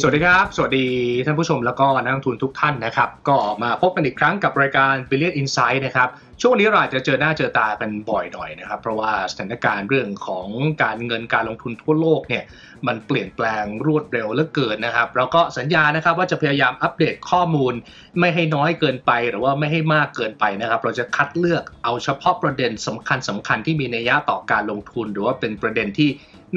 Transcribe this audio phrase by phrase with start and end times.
[0.00, 0.86] สวัสดีครับ สวัสดี
[1.26, 6.08] ท่านผู้ชมแล้วก็นักลงทุนทุกท่านนะครับ ก็มาพบกันอีกครั้งกับรายการ Billion Insight นะครับ
[6.42, 10.48] ช่วงนี้เราอาจจะเจอหน้าเจอตากันบ่อยหน่อยนะครับ เพราะว่าสถานการณ์เรื่องของ
[10.82, 12.44] การเงินการลงทุนทั่วโลกเนี่ย
[12.86, 17.74] มันเปลี่ยนแปลงรวดเร็วเหลือเกินนะครับ เราก็สัญญานะครับว่าจะพยายามอัปเดตข้อมูล
[18.20, 26.10] ไม่ให้น้อยเกินไปหรือว่าไม่ให้มากเกินไปนะครับ เราจะคัดเลือกเอาเฉพาะประเด็นสำคัญสำคัญที่มีนัยยะต่อการลงทุน หรือว่าเป็นประเด็นที่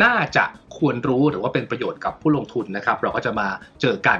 [0.03, 0.45] น่าจะ
[0.77, 3.47] ควรรู้หรือว่าเป็นประโยชน์กับผู้ลงทุนนะครับ เราก็จะมา
[3.81, 4.19] เจอกัน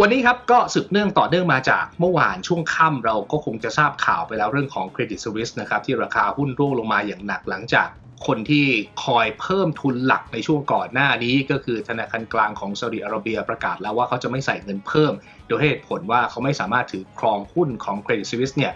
[0.00, 7.88] วันนี้ครับก็สืบเนื่องต่อเนื่องมาจากเมื่อวานช่วงค่ำเราก็คงจะทราบข่าวไปแล้วเรื่องของ Credit Suisse นะครับที่ราคาหุ้นร่วงลงมาอย่างหนักหลังจาก
[8.26, 8.66] คนที่
[9.04, 15.12] คอยเพิ่มทุนหลักในช่วงก่อนหน้านี้ก็คือธนาคารกลางของซาอุดิอาระเบียประกาศแล้วว่าเขาจะไม่ใส่เงินเพิ่ม
[15.46, 18.72] โดยเหตุผลว่าเขาไม่สามารถถือครองหุ้นของ Credit Suisse เนี่ย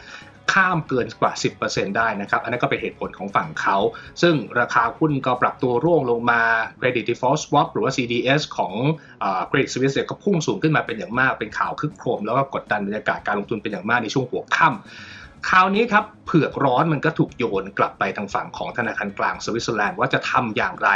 [0.53, 1.33] ข้ามเกินกว่า
[1.65, 3.77] 10%ได้นะครับ อันนั้นก็เป็นเหตุผลของฝั่งเขา
[4.23, 6.43] ซึ่งราคาหุ้นก็ปรับตัวร่วงลงมา
[6.81, 8.73] Credit Default Swap หรือว่า CDS ของ
[9.51, 20.91] Credit Suisse ก็พุ่งสูงขึ้นมาเป็นอย่างมาก เป็นข่าวคึกโครม แล้วก็กดดันบรรยากาศการลงทุนเป็นอย่างมากในช่วงหัวค่ำคราวนี้ครับเผือกร้อนมันก็ถูกโยนกลับไปทางฝั่งของธนาคารกลางสวิตเซอร์แลนด์ว่าจะทำอย่างไร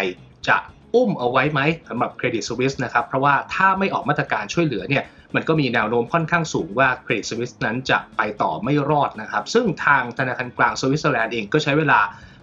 [0.48, 0.56] จะ
[0.94, 12.00] อุ้มเอาไว้ไหมสำหรับ Credit Suisse นะครับ เพราะว่าถ้าไม่ออกมาตรการช่วยเหลือเนี่ย มันก็มีแนวโน้มค่อนข้างสูงว่า Credit Suisse นั้นจะไปต่อไม่รอดนะครับ ซึ่งทางธนาคารกลางสวิตเซอร์แลนด์เองก็ใช้เวลา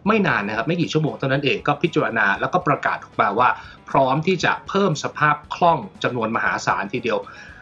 [0.07, 3.49] ไม่นานนะครับ ไม่กี่ชั่วโมงเท่านั้นเองก็พิจารณาแล้วก็ประกาศออกมาว่า
[3.89, 7.17] พร้อมที่จะเพิ่มสภาพคล่องจำนวนมหาศาลทีเดียว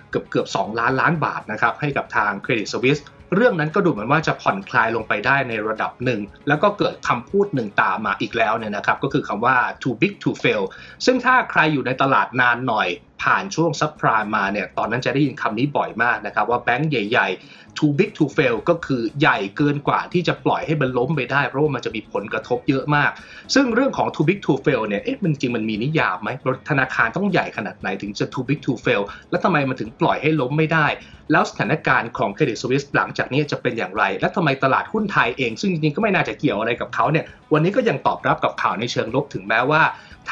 [0.09, 3.03] เกือบเกือบ2ล้านล้านบาทนะครับให้กับทาง Credit Suisse
[3.35, 10.63] เรื่องนั้นก็ดูเหมือนว่าจะผ่อนคลายลงไปได้ในระดับหนึ่ง แล้วก็เกิดคำพูดหนึ่งตามมาอีกแล้วเนี่ยนะครับ ก็คือคำว่า too big to fail
[11.05, 12.87] ซึ่งถ้าใครอยู่ในตลาดนานหน่อย
[13.23, 23.11] ผ่านช่วงซับพรามมาเนี่ยตอนนั้นจะได้ยินคำนี้บ่อยมากนะครับว่าแบงก์ใหญ่ ๆ too big to fail ก็คือใหญ่เกินกว่าที่จะปล่อยให้มันล้มไปได้ เพราะว่ามันจะมีผลกระทบเยอะมาก
[23.53, 26.29] ซึ่งเรื่องของ too big to fail เนี่ยเอ๊ะมันจริงมันมีนิยามไหม
[26.69, 30.87] ธนาคารต้องใหญ่ขนาดไหนถึงจะ too big to fail แล้วทำไมมันถึงปล่อยให้ล้มไม่ได้
[31.31, 39.81] แล้วสถานการณ์ของ Credit Suisse หลังจากนี้จะเป็นอย่างไร และทำไมตลาดหุ้นไทยเอง ซึ่งจริงๆก็ไม่น่าจะเกี่ยวอะไรกับเขาเนี่ยวันนี้ก็ยังตอบรับกับข่าวในเชิงลบถึงแม้ว่า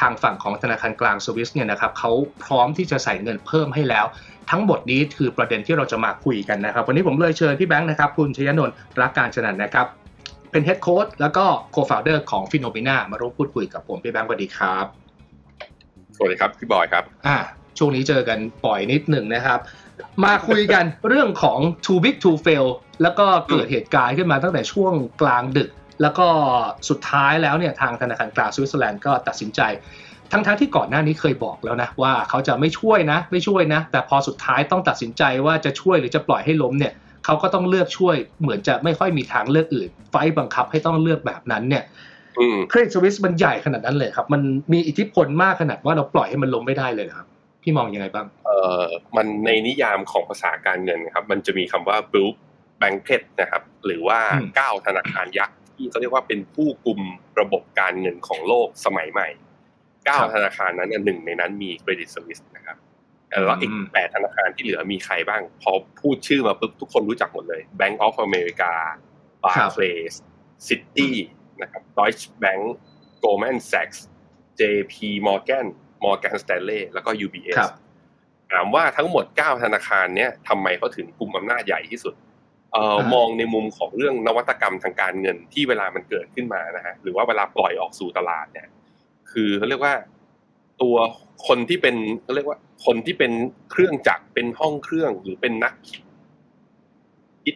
[0.06, 2.12] างฝั่งของธนาคารกลางสวิสเนี่ยนะครับเขา
[2.44, 4.06] พร้อมที่จะใส่เงินเพิ่มให้แล้ว
[4.50, 9.86] ทั้งหมดนี้คือประเด็นที่เราจะมาคุยกันนะครับ วันนี้ผมเลยเชิญพี่แบงค์นะครับ คุณชยนนท์รักการชนันนะครับ
[10.50, 14.86] เป็น head coach แล้วก็ co-founder ของ Finnomena มาร่วมพูดคุยกับผมพี่แบงค์สวัสดีครับ
[16.16, 17.38] สวัสดีครับพี่บอยครับอ่า
[17.78, 19.58] ช่วงนี้เจอกันบ่อยนิดหนึ่งนะครับ
[20.24, 22.66] มาคุยกันเรื่องของ too big to fail
[23.02, 25.70] แล้วก็เกิดเหตุการณ์ขึ้นมาตั้งแต่ช่วงกลางดึก
[26.02, 26.26] แล้วก็
[26.88, 29.60] สุดท้ายแล้วเนี่ยทางธนาคารกลางสวิตเซอร์แลนด์ก็ตัดสินใจ
[30.32, 36.92] ทั้งๆที่ก่อนหน้านี้เคยบอกแล้วนะว่าเขาจะไม่ช่วยนะ ไม่ช่วยนะ แต่พอสุดท้ายต้องตัดสินใจว่าจะช่วยหรือจะปล่อยให้ล้มเนี่ย
[37.24, 41.84] เขาก็ต้องเลือกช่วยเหมือนจะไม่ค่อยมีทางเลือกอื่น ไฟบังคับให้ต้องเลือกแบบนั้นเนี่ย
[42.70, 44.42] เครดิตสวิสมันใหญ่ขนาดนั้นเลยครับ มัน
[44.72, 47.26] มีอิทธิพลมากขนาดว่าเราปล่อยให้มันล้มไม่ได้เลยครับ
[47.62, 48.84] พี่มองยังไงบ้างเอ่อ
[49.16, 52.32] มันในนิยามของภาษาการเงินครับ มันจะมีคำว่า blue
[52.80, 54.18] blanket นะครับ หรือว่า
[54.58, 57.00] ก้าวธนาคารยักษ์ที่เขาเรียกว่าเป็นผู้กลุ่ม
[57.40, 59.28] ระบบการเงินของโลกสมัยใหม่
[60.06, 62.76] เก้าธนาคารนั้นหนึ่งในนั้นมีเครดิตสวิสนะครับ
[63.46, 68.72] แล้วอีกแปดธนาคารที่เหลือมีใครบ้าง พอพูดชื่อมาปุ๊บทุกคนรู้จักหมดเลย Bank of America
[69.42, 70.14] Barclays
[70.68, 71.10] City
[71.62, 72.62] นะครับ Deutsche Bank
[73.22, 73.98] Goldman Sachs
[74.60, 74.94] JP
[75.26, 75.66] Morgan
[76.04, 77.56] Morgan Stanley แล้วก็ UBS
[78.52, 82.14] ถามว่าทั้งหมด 9 ธนาคารเนี้ยทำไมเขาถึงกลุ่มอำนาจใหญ่ที่สุด
[82.72, 88.68] เอ่อมองในมุมของเรื่องนวัตกรรมทางการเงินที่เวลามันเกิดขึ้นมานะฮะหรือว่าเวลาปล่อยออกสู่ตลาดเนี่ย
[89.34, 89.94] คือเขาเรียกว่า
[90.82, 90.96] ตัว
[91.46, 93.32] คนที่เป็นเขาเรียกว่า คนที่เป็น
[93.70, 97.54] เครื่องจักรเป็นห้องเครื่องหรือเป็นนักคิด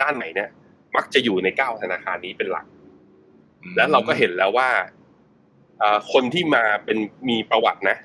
[0.00, 0.50] ด้านไหนเนี่ย
[0.96, 2.66] มักจะอยู่ในเก้าธนาคารนี้เป็นหลัก
[3.76, 4.68] แล้วเราก็เห็นแล้วว่า
[6.12, 6.98] คนที่มาเป็น
[7.28, 7.96] มีประวัตินะ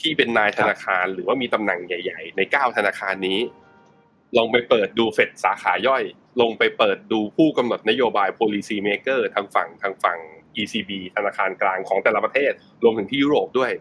[0.00, 3.38] ที่เป็นนายธนาคารหรือว่ามีตำแหน่งใหญ่ ๆ ในเก้าธนาคารนี้
[4.36, 6.02] ลองไปเปิดดูเฟดสาขาย่อย
[6.40, 10.18] ลงไปเปิดดูผู้กำหนดนโยบาย policy maker ทางฝั่งทางฝั่ง
[10.60, 12.52] ECB ธนาคารกลางของแต่ละประเทศ
[12.82, 13.72] รวมถึงที่ยุโรปด้วย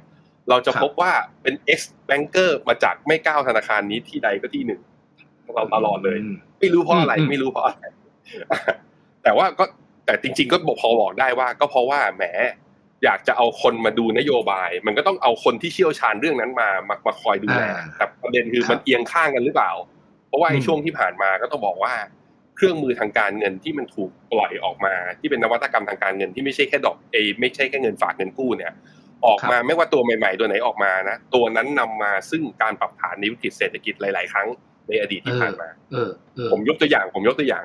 [0.50, 1.12] เราจะพบว่า
[1.42, 1.80] เป็น ex
[2.10, 4.82] banker มาจากไม่ก้าวธนาคารนี้ที่ใดก็ที่หนึ่ง
[5.56, 6.18] เราตลอดเลย
[6.60, 7.84] ไม่รู้เพราะอะไรไม่รู้เพราะอะไร
[9.24, 9.66] แต่ว่าก็
[10.06, 12.24] แต่จริง ๆ ก็บอกพอบอกได้ว่า ก็เพราะว่าแหม
[13.04, 17.62] อยากจะเอาคนมาดูนโยบาย มันก็ต้องเอาคนที่เชี่ยวชาญเรื่องนั้นมามามาคอยดูแล
[17.98, 19.72] แต่ประเด็นคือมันเอียงข้างกันหรือเปล่า
[20.34, 21.94] ราะว่าในช่วงที่ผ่านมาก็ต้องบอกว่า
[22.56, 28.74] เครื่องมือทางการเงินที่มันถูกปล่อยออกมา ที่เป็นนวัตกรรมทางการเงินที่ไม่ใช่แค่ดอกเอไม่ใช่แค่เงินฝากเงินกู้เนี่ย
[29.26, 34.48] ออกมาไม่ว่าตัวใหม่ ๆ ตัวไหนออกมานะตัวนั้นนำมาซึ่งการปรับฐานในวิกฤตเศรษฐกิจหลาย ๆ ครั้ง
[34.88, 35.70] ในอดีตที่ผ่านมา
[36.52, 37.64] ผมยกตัวอย่างผมยกตัวอย่าง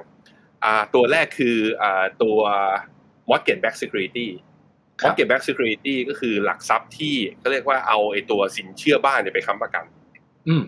[0.64, 2.37] อ่าตัวแรกคืออ่าตัว
[3.29, 4.29] mortgage backed security
[5.02, 9.84] mortgage backed security ก็คือหลักทรัพย์ที่เขาเรียกว่าเอาไอ้ตัวสินเชื่อบ้านเนี่ยไปค้ำประกัน
[10.49, 10.62] อืม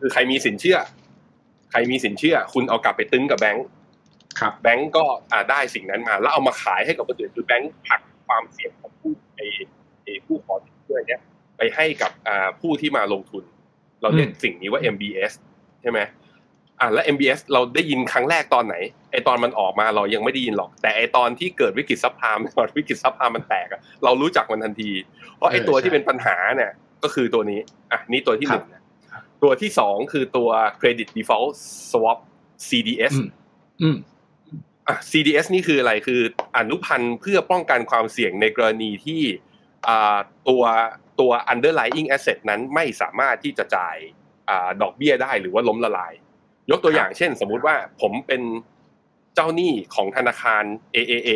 [0.00, 0.78] คือใครมีสินเชื่อ
[1.70, 3.66] ใครมีสินเชื่อ คุณเอากลับไปตึงกับแบงก์
[4.40, 9.46] ครับแบงก์ก็อ่าได้สิ่งนั้นมา แล้วเอามาขายให้กับคนอื่นคือแบงก์ผลักความเสี่ยงของผู้ไอ้
[10.04, 11.20] ไอ้ผู้ขอสินเชื่อเนี่ย
[11.56, 13.44] ไปให้กับอ่าผู้ที่มาลงทุน
[14.02, 15.32] เราเรียกสิ่งนี้ว่า MBS
[15.82, 16.00] ใช่ไหม
[16.80, 18.74] อ่าแล้ว MBS เราได้ยินครั้งแรกตอนไหน
[19.12, 24.90] ไอตอนมันออกมาเรายังไม่ได้ยินหรอก แต่ไอตอนที่เกิดวิกฤตซับพลามตอนวิกฤตซับพลามมันแตกอะเรารู้จักมันทันที
[25.36, 26.72] เพราะไอตัวที่เป็นปัญหาเนี่ย
[27.02, 27.60] ก็คือตัวนี้
[27.92, 28.82] อะนี่ตัวที่หนึ่งนะ
[29.46, 30.50] ตัวที่สองคือตัว
[30.80, 31.52] Credit Default
[31.90, 32.18] Swap
[32.68, 33.28] CDS อืม
[33.82, 33.96] อืม
[34.88, 36.20] อะ CDS นี่คืออะไรคือ
[36.56, 39.22] อนุพันธ์เพื่อป้องกันความเสี่ยงในกรณีที่
[39.88, 40.62] อ่าตัว
[41.20, 43.96] ตัว underlying asset นั้นไม่สามารถที่จะจ่าย
[44.48, 46.12] อ่าดอกเบี้ยได้หรือว่าล้มละลาย
[46.70, 48.42] ยกตัวอย่างเช่น สมมุติว่าผมเป็น
[49.34, 50.64] เจ้าหนี้ของธนาคาร
[50.94, 51.30] AAA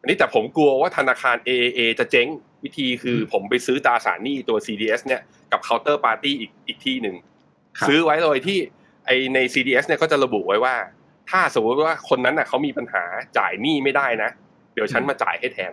[0.00, 2.28] อันนี้แต่ผมกลัวว่าธนาคาร AAA จะเจ๊ง
[2.64, 5.22] วิธีคือผมไปซื้อตราสารหนี้ตัว CDS เนี่ย
[5.52, 7.16] กับ counter party อีกอีกที่หนึ่ง
[7.78, 8.58] ครับซื้อไว้โดยที่
[9.06, 10.74] ไอใน CDS เนี่ยก็จะระบุไว้ว่า
[11.30, 13.04] ถ้าสมมติว่าคนนั้นน่ะเขามีปัญหา
[13.38, 14.30] จ่ายหนี้ไม่ได้นะ
[14.74, 15.72] เดี๋ยวฉันมาจ่ายให้แทน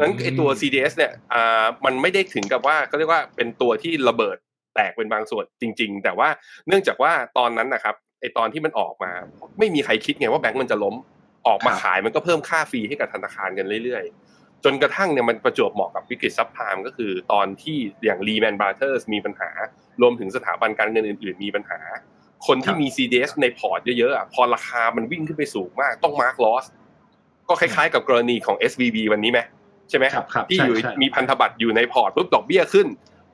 [0.00, 4.36] นั้นไอตัว CDS เนี่ยอ่ามันไม่ได้ถึงกับว่าเขาเรียกว่าเป็นตัวที่ระเบิด
[4.74, 6.28] แตกเป็นบางส่วนจริง ๆ แต่ว่า
[6.66, 9.12] เนื่องจากว่าตอนนั้นนะครับไอตอนที่มันออกมา
[9.58, 10.94] ไม่มีใครคิดไงว่าแบงก์มันจะล้ม
[11.48, 14.29] ออกมาครับขายมันก็เพิ่มค่า fee ให้กับธนาคารกันเรื่อยๆ
[14.64, 19.50] จนกระทั่งเนี่ยมันประจวบเหมาะกับวิกฤต subprime ก็คือตอนที่อย่าง Lehman Brothers มีปัญหา
[20.02, 21.80] รวมถึงสถาบันการเงินอื่น ๆ มีปัญหา
[22.46, 26.64] คนที่มี CDS ในพอร์ตเยอะๆอะพอราคามันวิ่งขึ้นไปสูงมากต้อง mark loss
[27.48, 29.40] ก็คล้ายๆ กับกรณีของ SVB วันนี้ไหม
[29.90, 32.86] ใช่ไหมครับครับที่ใช่อยู่ใช่มีพันธบัตรอยู่ในพอร์ตปุ๊บดอกเบี้ยขึ้น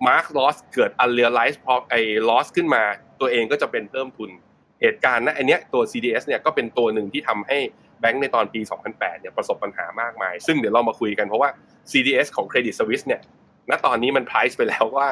[0.07, 2.83] mark loss เกิด unrealized พอไอ้ loss ขึ้นมา
[3.21, 4.31] ตัวเองก็จะเป็นเพิ่มทุน
[4.81, 7.59] เหตุการณ์นะอันเนี้ยตัว CDS เนี่ยก็เป็นตัวหนึ่งที่ทำให้
[8.01, 8.61] แบงก์ในตอนปี
[8.91, 11.51] 2008 เนี่ยประสบปัญหามากมาย ซึ่งเดี๋ยวเรามาคุยกันเพราะว่า
[11.91, 13.21] CDS ของ Credit Suisse เนี่ย
[13.71, 15.09] ณ ตอนนี้มัน price ไปแล้วว่า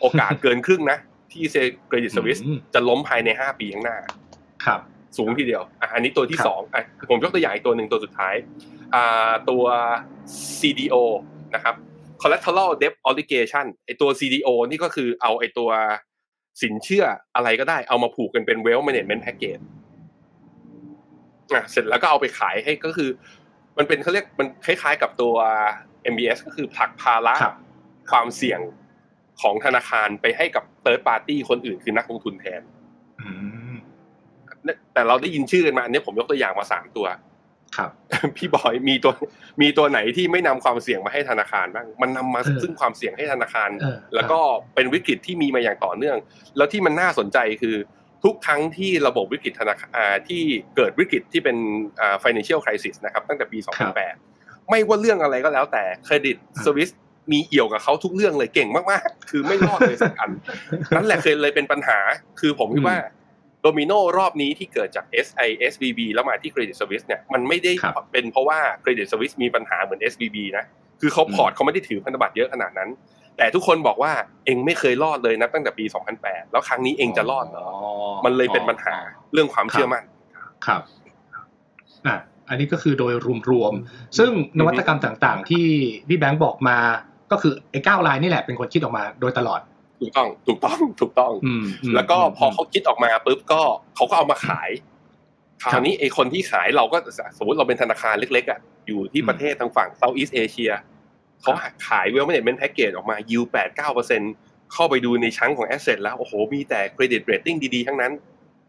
[0.00, 0.98] โอกาสเกินครึ่งนะ
[1.32, 1.44] ที่
[1.90, 3.96] Credit Suisse อืมจะล้มภายใน 5 ปีข้างหน้า
[4.64, 4.80] ครับ
[5.16, 8.34] สูงทีเดียวอะอันนี้ตัวที่ครับสองอะผมยกตัวอย่างอีกตัวหนึ่งตัวสุดท้าย
[8.94, 9.64] อ่าตัว
[10.60, 10.96] CDO
[11.54, 11.74] นะครับ
[12.22, 15.70] collateral debt obligation ไอตัว CDO นี่ก็คือเอาไอตัว
[16.62, 17.04] สินเชื่อ
[17.36, 19.62] อะไรก็ได้เอามาผูกกันเป็น wealth management package
[21.54, 23.10] อะเสร็จแล้วก็เอาไปขายให้ก็คือ
[23.78, 25.34] มันเป็นเขาเรียกมันคล้ายๆกับตัว
[26.12, 27.56] MBS ก็คือผลักภาระครับ
[28.10, 28.60] ความเสี่ยง
[29.40, 32.62] ของธนาคารไปให้กับ third party คนอื่นคือนักลงทุนแทน
[33.20, 33.28] อื
[33.72, 33.74] ม
[34.94, 37.06] แต่เราได้ยินชื่อกันมาอันนี้ผมยกตัวอย่างมาสามตัว
[37.76, 37.90] ครับ
[38.36, 39.12] พี่บอยมีตัว
[39.60, 44.38] มีตัวไหนที่ไม่นำความเสี่ยงมาให้ธนาคารบ้าง มันนำมาเออซึ่งความเสี่ยงให้ธนาคารเออแล้วก็
[44.74, 46.16] เป็นวิกฤตที่มีมาอย่างต่อเนื่อง
[46.56, 47.76] แล้วที่มันน่าสนใจคือ
[48.24, 50.42] ทุกครั้งที่ระบบวิกฤตธนาคารอ่าที่
[50.76, 51.56] เกิดวิกฤตที่เป็น
[52.00, 53.58] อ่า financial crisis นะครับตั้งแต่ปี
[54.14, 56.90] 2008 ไม่ว่าเรื่องอะไรก็แล้วแต่เครดิตสวิส
[57.32, 60.30] มีเอี่ยวกับเขาทุกเรื่องเลยเก่งมากๆ คือไม่รอดเลยสักอัน
[60.96, 61.98] นั่นแหละเคยเลยเป็นปัญหา
[62.40, 62.98] คือผมคิดว่า
[63.62, 70.64] โดมิโนรอบนี้ที่เกิดจาก SI SVB แล้วมาที่ Credit Suisse เนี่ยมันไม่ได้ครับเป็นเพราะว่า Credit Suisse มีปัญหาเหมือน SBB นะ
[71.00, 72.90] คือเขาพอร์ตเขาไม่ได้ถือพันธบัตรเยอะขนาดนั้น
[73.36, 74.12] แต่ทุกคนบอกว่า
[74.44, 75.84] เอ็งไม่เคยรอดเลยนับตั้งแต่ปี
[76.18, 77.66] 2008 แล้วครั้งนี้เอ็งจะรอดเหรอ
[78.24, 78.94] มันเลยเป็นปัญหา
[79.32, 80.04] เรื่องความเชื่อมั่น
[80.66, 80.82] ครับ
[82.06, 82.16] อะ
[82.48, 83.14] อันนี้ก็คือโดย
[83.50, 85.66] รวมๆซึ่งนวัตกรรมต่างๆ ที่
[86.08, 86.78] พี่แบงค์บอกมา
[87.30, 89.60] ก็คือไอ้เก้ารายนี่แหละเป็นคนคิดออกมาโดยตลอด
[90.00, 93.62] ถูกต้องถูกต้องถูกต้องอืมอืมแล้วก็พอเขาคิดออกมาปุ๊บก็
[93.96, 94.70] เขาก็เอามาขาย
[95.62, 96.98] คราวนี้ไอ้คนที่ขายเราก็
[97.38, 100.70] สมมติเราเป็นธนาคารเล็กๆอะอยู่ที่ประเทศทางฝั่ง Southeast Asia
[101.42, 101.52] เขา
[101.86, 104.22] ขายเวล l ม a น e เ e น t แพ็กเกจออกมา yield แปดเก้าเปอร์เซ็นต์
[104.72, 108.12] เข้าไปดูในชั้นของ asset แล้ว โอ้โห มีแต่ credit rating ดีๆ ทั้งนั้น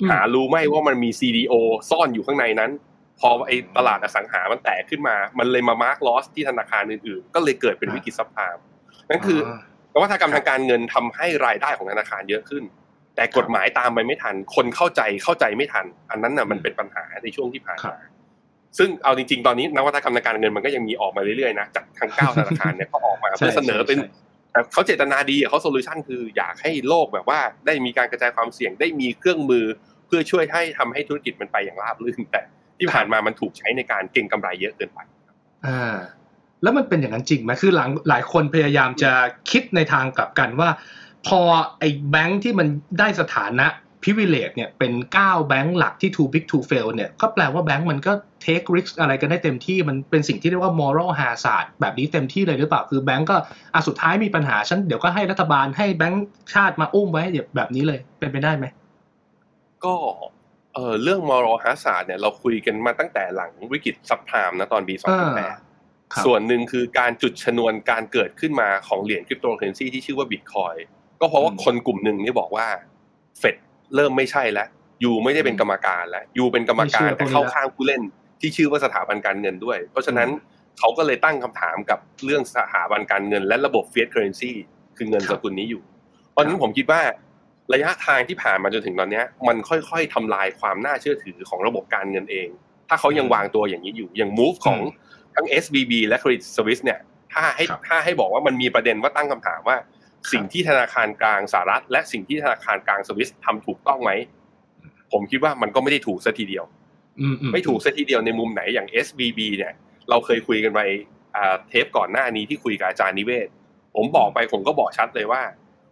[0.01, 1.53] อืมหารู้ไหมว่ามันมี CDO
[1.89, 2.71] ซ่อนอยู่ข้างในนั้น
[3.19, 8.57] พอไอ้ตลาดอสังหามันแตกขึ้นมา มันเลยมา mark loss ที่ธนาคารอื่นๆ ก็เลยเกิดเป็นวิกฤต subprime
[9.09, 9.39] นั่นคื
[9.93, 12.63] อนวัตกรรมทางการเงินทำให้รายได้ของธนาคารเยอะขึ้น
[13.15, 18.16] แต่กฎหมายตามไปไม่ทัน คนเข้าใจเข้าใจไม่ทัน อันนั้นน่ะมันเป็นปัญหาในช่วงที่ผ่านครับมา
[18.77, 24.09] ซึ่งเอาจริงๆ ตอนนี้นวัตกรรมทางการเงินมันก็ยังมีออกมาเรื่อยๆนะจากทางเก้าธนาคารเนี่ยก็ออกมาใช่เพื่อเสนอเป็นใช่
[24.51, 29.65] แต่เขาเจตนาดีอะเขา solution คืออยากให้โลกแบบว่าได้มีการกระจายความเสี่ยงได้มีเครื่องมือ
[30.07, 32.41] เพื่อช่วยให้ทำให้ธุรกิจมันไปอย่างราบรื่นแต่
[32.77, 34.99] ที่ผ่านมามันถูกใช้ในการเก็งกำไรเยอะเกินไป
[35.65, 35.95] อ่า
[36.63, 39.11] แล้วมันเป็นอย่างนั้นจริงไหมคือหลังหลายคนพยายามจะ
[39.51, 40.69] คิดในทางกลับกันว่า
[41.27, 41.39] พอ
[41.79, 42.67] ไอ้แบงค์ที่มัน
[42.99, 43.67] ได้สถานะ
[44.07, 48.13] privilege เนี่ยเป็น 9 แบงค์หลักที่ too big to fail เนี่ยก็แปลว่าแบงค์มันก็
[48.45, 53.35] take risk อะไรกันได้เต็มที่มันเป็นสิ่งที่เรียกว่า moral hazard แบบนี้เต็มที่เลยหรือเปล่า คือแบงค์ก็
[53.73, 57.23] อะสุดท้ายมีปัญหาฉันเดี๋ยวก็ให้รัฐบาลให้แบงค์ชาติมาอุ้มไว้
[57.55, 58.65] แบบนี้เลยเป็นไปได้ไหม
[59.85, 59.95] ก็
[60.73, 70.75] เออเรื่องมอร l ฮา z า r d เนี่ยเราคุยกันมาตั้งแต่หลังวิกฤต subprime นะตอนปีอ่า2008 ส่วนหนึ่งคือการจุดชนวนการเกิดขึ้นมาของเหรียญคริปโตเคอเรนซีที่ชื่อว่าบิตคอยน์
[71.19, 72.67] ก็เพราะว่าคนกลุ่มหนึ่งนี่บอกว่า
[73.39, 73.55] เฟด
[73.95, 74.67] เริ่มไม่ใช่แล้ว
[75.03, 78.01] you ไม่ได้เป็นกรรมการแล้ว you เป็นกรรมการแต่เข้าข้างผู้เล่น
[78.41, 80.29] ที่ชื่อว่าสถาบันการเงินด้วย เพราะฉะนั้น
[80.79, 84.51] เขาก็เลยตั้งคำถามกับเรื่องสถาบันการเงิน และระบบ fiat currency
[84.97, 85.81] คือเงินสกุลนี้อยู่
[86.31, 87.01] เพราะฉะนั้นผมคิดว่า
[87.73, 92.47] ระยะทางที่ผ่านมาจนถึงตอนนี้มันค่อยๆทำลายความน่าเชื่อถือของระบบการเงินเอง
[92.89, 94.79] ถ้าเขายังวางตัวอย่างนี้อยู่อย่าง move ของ
[95.35, 96.99] ทั้ง SBB และ Credit Suisse เนี่ย
[97.33, 99.77] ถ้าให้ถ้าให้บอกว่ามันมีประเด็นว่าตั้งคำถามว่า
[100.31, 104.11] สิ่งที่ธนาคารกลางสหรัฐ และสิ่งที่ธนาคารกลางสวิสทำถูกต้องไหม
[105.11, 106.65] ผมคิดว่ามันก็ไม่ได้ถูกซะทีเดียว
[107.53, 109.73] ไม่ถูกซะทีเดียวในมุมไหนอย่าง SBB เนี่ย
[110.09, 110.79] เราเคยคุยกันไป
[111.69, 113.47] เทปก่อนหน้านี้ที่คุยกับอาจารย์นิเวศน์
[113.95, 115.41] ผมบอกไปผมก็บอกชัดเลยว่า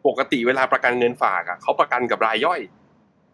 [0.08, 2.62] ปกติเวลาประกันเงินฝากอะเขาประกันกับรายย่อย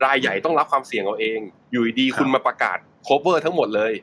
[0.05, 1.39] รายใหญ่ต้องรับความเสี่ยงเอาเอง
[1.71, 2.77] อยู่ดีๆคุณมาประกาศ
[3.07, 3.93] cover ทั้งหมดเลย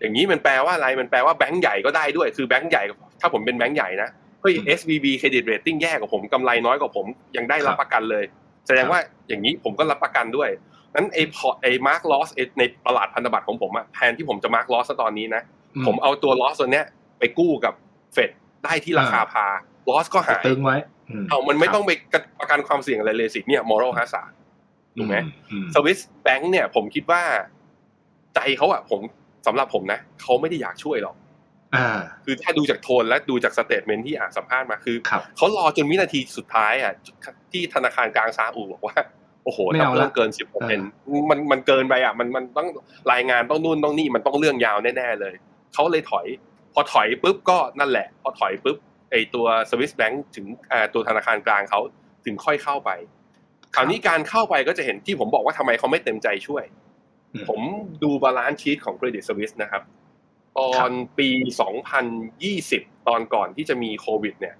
[0.00, 2.82] อย่างนี้มันแปลว่าอะไรมันแปลว่าแบงก์ใหญ่ก็ได้ด้วย คือแบงก์ใหญ่
[3.20, 8.24] ถ้าผมเป็นแบงก์ใหญ่นะเฮ้ย SVB credit rating แย่กว่าผมกำไรน้อยกว่าผมยังได้รับประกันเลย
[8.66, 10.50] แสดงว่าอย่างนี้ผมก็รับประกันด้วย
[10.94, 15.42] นั้นไอ้พอไอ้ mark lossในตลาดพันธบัตรของผมอะแทนที่ผมจะ mark loss ตอนนี้นะ
[15.86, 16.84] ผมเอาตัว loss ตัวเนี้ย
[17.18, 17.74] ไปกู้กับ
[18.14, 18.30] เฟด
[18.64, 20.76] ได้ที่ราคา par loss ก็หายตึงไว้
[21.28, 21.90] เอามันไม่ต้องไป
[22.40, 24.22] ประกันความเสี่ยงอะไรเลยสิเนี่ย moral hazard
[24.98, 25.16] ถูกไหม
[25.74, 27.22] สวิสแบงค์เนี่ยผมคิดว่า
[28.34, 29.00] ใจเขาอะผม
[29.46, 31.14] สำหรับผมนะเขาไม่ได้อยากช่วยหรอก
[32.24, 34.96] คือถ้าดูจากโทนและดูจาก statement ที่อ่านสัมภาษณ์มาคือ
[35.36, 36.92] เขารอจนวินาทีสุดท้ายอะ
[37.52, 38.96] ที่ธนาคารกลางซาอุบอกว่า
[39.44, 40.80] โอ้โหถ้าเพิ่มเกินสิบเปอร์เซ็นต์
[41.30, 42.68] มันมันเกินไปอะมันมันต้อง
[43.12, 45.34] รายงานต้องนู่นต้องนี่มันต้องเรื่องยาวแน่ๆเลย
[45.74, 46.26] เขาเลยถอย
[46.74, 48.76] พอถอยปุ๊บก็นั่นแหละ พอถอยปุ๊บ
[49.10, 50.46] ไอ้ตัวสวิสแบงค์ถึง
[50.94, 51.80] ตัวธนาคารกลางเขา
[52.24, 52.90] ถึงค่อยเข้าไป
[53.74, 56.64] คราวนี้การเข้าไปก็จะเห็นที่ผมบอกว่าทำไมเขาไม่เต็มใจช่วย
[57.48, 57.60] ผม
[58.02, 59.82] ดู balance sheet ของ Credit Suisse นะครับ
[60.58, 61.28] ตอนปี
[62.18, 64.54] 2020 ตอนก่อนที่จะมีโควิด เนี่ย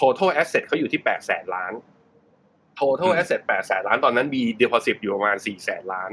[0.00, 1.72] total asset เขาอยู่ที่8แสนล้าน
[2.78, 6.10] total asset 8แสนล้านตอนนั้นมี deposit อยู่ประมาณ4แสนล้าน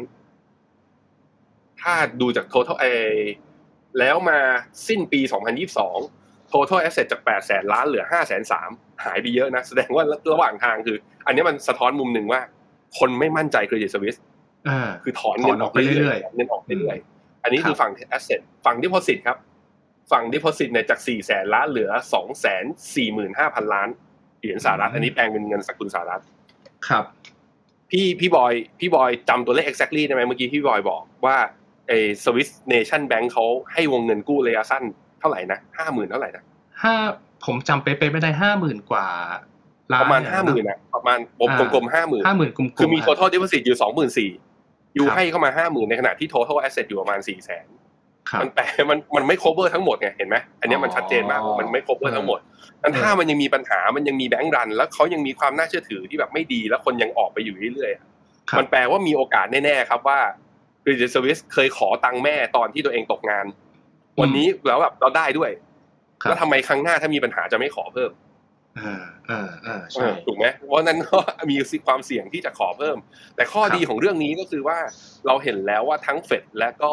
[1.82, 2.86] ถ้าดูจาก total เอ
[4.00, 4.40] แล้วมา
[4.88, 5.20] สิ้นปี
[5.86, 12.42] 2022 total asset จาก8แสนล้านเหลือ5แสน3หายไปเยอะนะ แสดงว่าระหว่างทางคือ อันนี้มันสะท้อนมุมหนึ่งว่า
[13.00, 14.16] คนไม่มั่นใจเครดิตสวิส
[15.04, 16.98] คือถอนเงินออกไปเรื่อยๆเงินออกไปเรื่อย
[17.48, 19.38] อันนี้คือฝั่ง asset ฝั่ง deposit ครับ
[20.12, 23.90] ฝั่ง deposit เนี่ยจาก4แสนล้านเหลือ2แสน4หมื่นห้าพันล้าน
[24.40, 26.22] เหรียญสหรัฐ อันนี้แปลงเป็นเงินสกุลสหรัฐ
[26.88, 27.06] ครับ
[27.92, 31.38] พี่พี่บอยพี่บอยจำตัวเลข exactly ได้ไหมเมื่อกี้พี่บอยบอกว่า
[31.88, 34.84] ไอ้ Swiss Nation Bank เขาให้วงเงินกู้ระยะสั้น
[35.20, 36.44] เท่าไหร่นะห้าหมื่นเท่าไหร่นะ
[36.84, 36.96] ห้า
[37.46, 39.08] ผมจำเป๊ะๆไม่ได้ห้าหมื่นกว่า
[40.02, 41.20] ประมาณห้าหมื่นอะประมาณ
[41.74, 44.30] กลมๆห้าหมื่นห้าหมื่นกลมๆคือมี total deposit อยู่สองหมื่นสี่
[44.98, 47.68] ยูให้เข้ามาห้าหมื่นในขณะที่ total asset อยู่ประมาณสี่แสน
[48.42, 52.40] มันแปลมันมันไม่ cover ทั้งหมดไงเห็นไหมอันนี้มันชัดเจนมากมันไม่ cover ทั้งหมด
[52.84, 60.20] นั้นถ้ามันยังมีปัญหามันยังมีแบงก์รัน แล้วเขายังมีความน่าเชื่อถือที่แบบไม่ดีแล้วคนยังออกไปอยู่เรื่อยๆมันแปลว่ามีโอกาสแน่ๆครับว่า
[60.84, 63.46] Credit Service เคยขอตังค์แม่ตอนที่ตัวเองตกงาน
[64.22, 65.52] วันนี้แล้วแบบเราได้ด้วย
[66.24, 68.12] แล้วทำไมครั้งหน้าถ้ามีปัญหาจะไม่ขอเพิ่ม
[68.80, 71.18] อ่าอ่าอ่าใช่ถูกไหมเพราะนั้นก็
[71.50, 71.56] มี
[71.86, 72.98] ความเสี่ยงที่จะขอเพิ่ม
[73.36, 74.78] แต่ข้อดีของเรื่องนี้ก็คือว่า
[75.28, 76.92] เราเห็นแล้วว่าทั้งเฟดและก็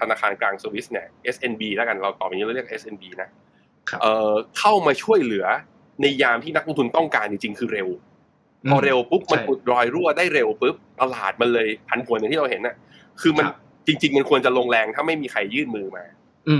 [0.00, 3.28] ธนาคารกลางสวิสเนี่ย SNB แล้วกันเราต่อไปนี้เราเรียก SNB นะ
[4.02, 5.46] เอ่อเข้ามาช่วยเหลือ
[6.02, 7.88] ในยามที่นักลงทุนต้องการจริงๆคือเร็ว
[8.70, 12.76] พอเร็วปุ๊บมันอุดรอยรั่วได้เร็วปุ๊บตลาดมันเลยผันผวนอย่างที่เราเห็นน่ะ
[13.20, 13.46] คือมัน
[13.86, 16.04] จริง ๆ มันควรจะลงแรงถ้าไม่มีใครยื่นมือมา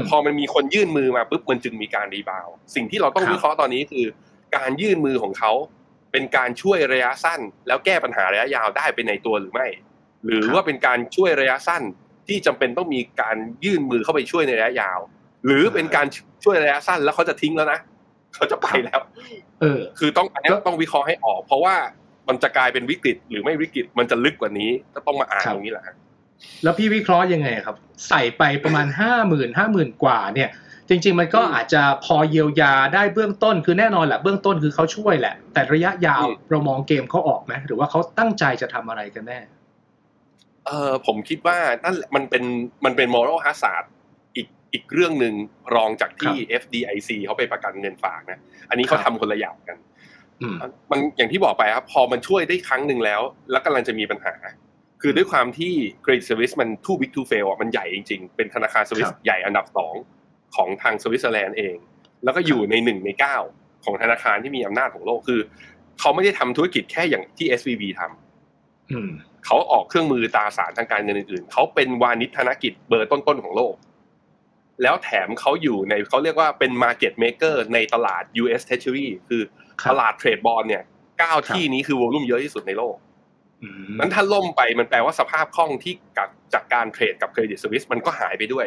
[0.09, 4.05] พอมันมีคนยื่นมือมาปุ๊บมันจึงมีการ rebound สิ่งที่เราต้องวิเคราะห์ตอนนี้คือ
[4.57, 5.53] การยื่นมือของเขา
[6.13, 9.67] เป็นการช่วยระยะสั้น แล้วแก้ปัญหาระยะยาวได้เป็นในตัวหรือไม่
[10.25, 11.83] หรือว่าเป็นการช่วยระยะสั้น
[12.29, 14.99] ที่จำเป็นต้องมีการยื่นมือเข้าไปช่วยในระยะยาว
[15.47, 16.07] หรือเป็นการ
[16.45, 17.81] ช่วยระยะสั้นแล้วเขาจะทิ้งแล้วนะ
[18.35, 19.01] เขาจะไปแล้ว
[19.61, 21.77] เออ คือต้องอันนี้ต้องวิเคราะห์ให้ออก เพราะว่า
[22.29, 25.85] มันจะกลายเป็นวิกฤตหรือไม่วิกฤตมันจะลึกกว่านี้ก็ต้องมาอ่านตรงนี้แหละ
[26.63, 27.77] แล้วพี่วิเคราะห์ยังไงครับ
[28.09, 30.51] ใส่ไปประมาณห้าหมื่นห้าหมื่นกว่าเนี่ย
[30.89, 39.41] จริง ๆ มันก็อาจจะพอเยียวยาได้เบื้องต้น คือแน่นอนแหละเบื้องต้นคือเขาช่วยแหละ แต่ระยะยาวเรามองเกมเขาออกไหมหรือว่าเขาตั้งใจจะทำอะไรกันแน่
[40.67, 42.45] เออผมคิดว่านั่นมันเป็น
[42.85, 43.85] มันเป็น moral hazard
[44.37, 45.35] อีกอีกเรื่องหนึ่ง
[45.75, 48.39] รองจากที่ FDIC เขาไปประกันเงินฝากนะ
[48.71, 49.79] อันนี้เขาทำคนละอย่างกัน
[50.91, 53.21] มันอย่างที่บอกไปครับ พอมันช่วยได้ครั้งหนึ่งแล้ว
[53.51, 54.35] แล้วกำลังจะมีปัญหา
[55.03, 55.73] คือด้วยความที่
[56.05, 59.95] Credit Service มัน too big to fail มันใหญ่จริงๆ เป็นธนาคารสวิสใหญ่อันดับสอง
[60.57, 61.77] ของทางสวิตเซอร์แลนด์เอง
[62.25, 63.37] แล้วก็อยู่ในหนึ่งในเก้า
[63.85, 65.41] ของธนาคารที่มีอำนาจของโลกคือ
[66.01, 73.75] เขาไม่ได้ทำธุรกิจแค่อย่างที่ SVB ทำเขาออกเครื่องมือตาสารทางการเงินอื่นๆ เขาเป็นวานิชธนกิจเบอร์ต้นๆของโลก
[74.83, 79.43] แล้วแถมเขาอยู่ในเขาเรียกว่าเป็น market maker ในตลาด US Treasury คือ
[79.91, 80.83] ตลาดเทรดบอลเนี่ย
[81.19, 82.97] เก้าที่นี้คือวอลุ่มเยอะที่สุดในโลก
[83.99, 88.67] นั้นถ้าล่มไปมันแปลว่าสภาพคล่องที่กับจากการเทรดกับเครดิตสวิสมันก็หายไปด้วย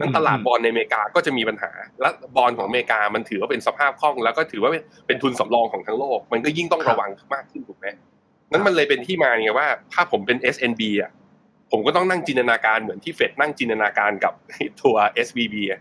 [0.00, 4.70] นั้นตลาดบอลในอเมริกาก็จะมีปัญหา และบอลของอเมริกามันถือว่าเป็นสภาพคล่อง แล้วก็ถือว่า
[5.06, 7.86] เป็นทุนสำรองของทั้งโลก มันก็ยิ่งต้องระวังมากขึ้นถูกไหม
[8.52, 11.10] นั้นมันเลยเป็นที่มาไงว่า ถ้าผมเป็น SNB อะ
[11.70, 14.32] ผมก็ต้องนั่งจินตนาการเหมือนที่เฟดนั่งจินตนาการกับ
[14.82, 15.80] ตัว SVB อะ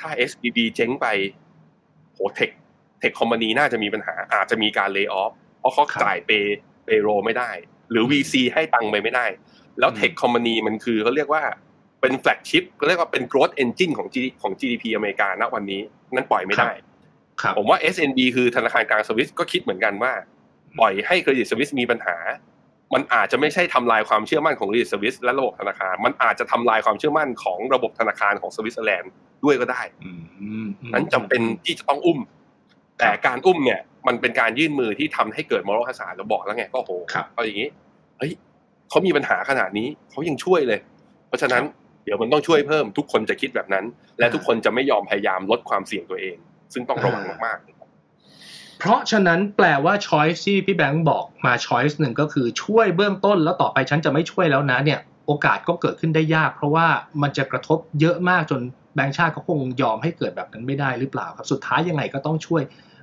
[0.00, 1.06] ถ้า SVB เจ๊งไป
[2.14, 2.50] โห tech
[3.00, 6.30] tech company น่าจะมีปัญหา อาจจะมีการ layoff เพราะเขาจ่าย pay
[6.84, 7.50] payroll ไม่ได้
[7.90, 9.26] หรือ VC ให้ตังค์ไปไม่ได้
[9.78, 11.42] แล้ว tech company มันคือเขาเรียกว่า
[12.02, 15.80] เป็น flagship เรียกว่าเป็น growth engine ของ G ของ GDP อเมริกาณวันนี้
[16.14, 16.70] นั้นปล่อยไม่ได้
[17.56, 20.12] ผมว่า SNB คือธนาคารกลางสวิสก็คิดเหมือนกันว่า
[20.78, 22.16] ปล่อยให้เครดิตสวิสมีปัญหา
[22.94, 29.12] มันอาจจะไม่ใช่ทำลายความเชื่อมั่นของเครดิตสวิสและระบบธนาคาร มันอาจจะทำลายความเชื่อมั่นของระบบธนาคารของสวิตเซอร์แลนด์
[29.44, 29.82] ด้วยก็ได้
[30.94, 32.18] นั้นจำเป็นที่จะต้องอุ้ม
[32.98, 36.92] แต่การอุ้มเนี่ย มันเป็นการยื่นมือที่ทำให้เกิด moral hazard เราบอกแล้วไงก็โห
[37.34, 37.68] เอาอย่างนี้
[38.18, 38.32] เฮ้ย
[38.88, 40.80] เขามีปัญหาขนาดนี้เขายังช่วยเลย
[41.28, 41.62] เพราะฉะนั้น
[42.04, 43.84] เดี๋ยวมันต้องช่วยเพิ่มทุกคนจะคิดแบบนั้น
[44.18, 46.36] และทุกคนจะไม่ยอมพยายามลดความเสี่ยงตัวเอง
[46.72, 56.86] ซึ่งต้องระวังมากๆ เพราะฉะนั้นแปลว่าช้อยที่พี่แบงค์บอกมาช้อยส์หนึ่งก็คือช่วยเบื้องต้นแล้วต่อไปฉันจะไม่ช่วยแล้วนะเนี่ยโอกาสก็เกิดขึ้นได้ยาก เพราะว่า
[57.22, 58.60] มันจะกระทบเยอะมากจน
[58.94, 62.62] แบงค์ชาติเขาคงยอมให้เกิดแบบนั้นไม่ได้หรือเปล่าครับสุดท้ายยังไงก็ต้องช่วย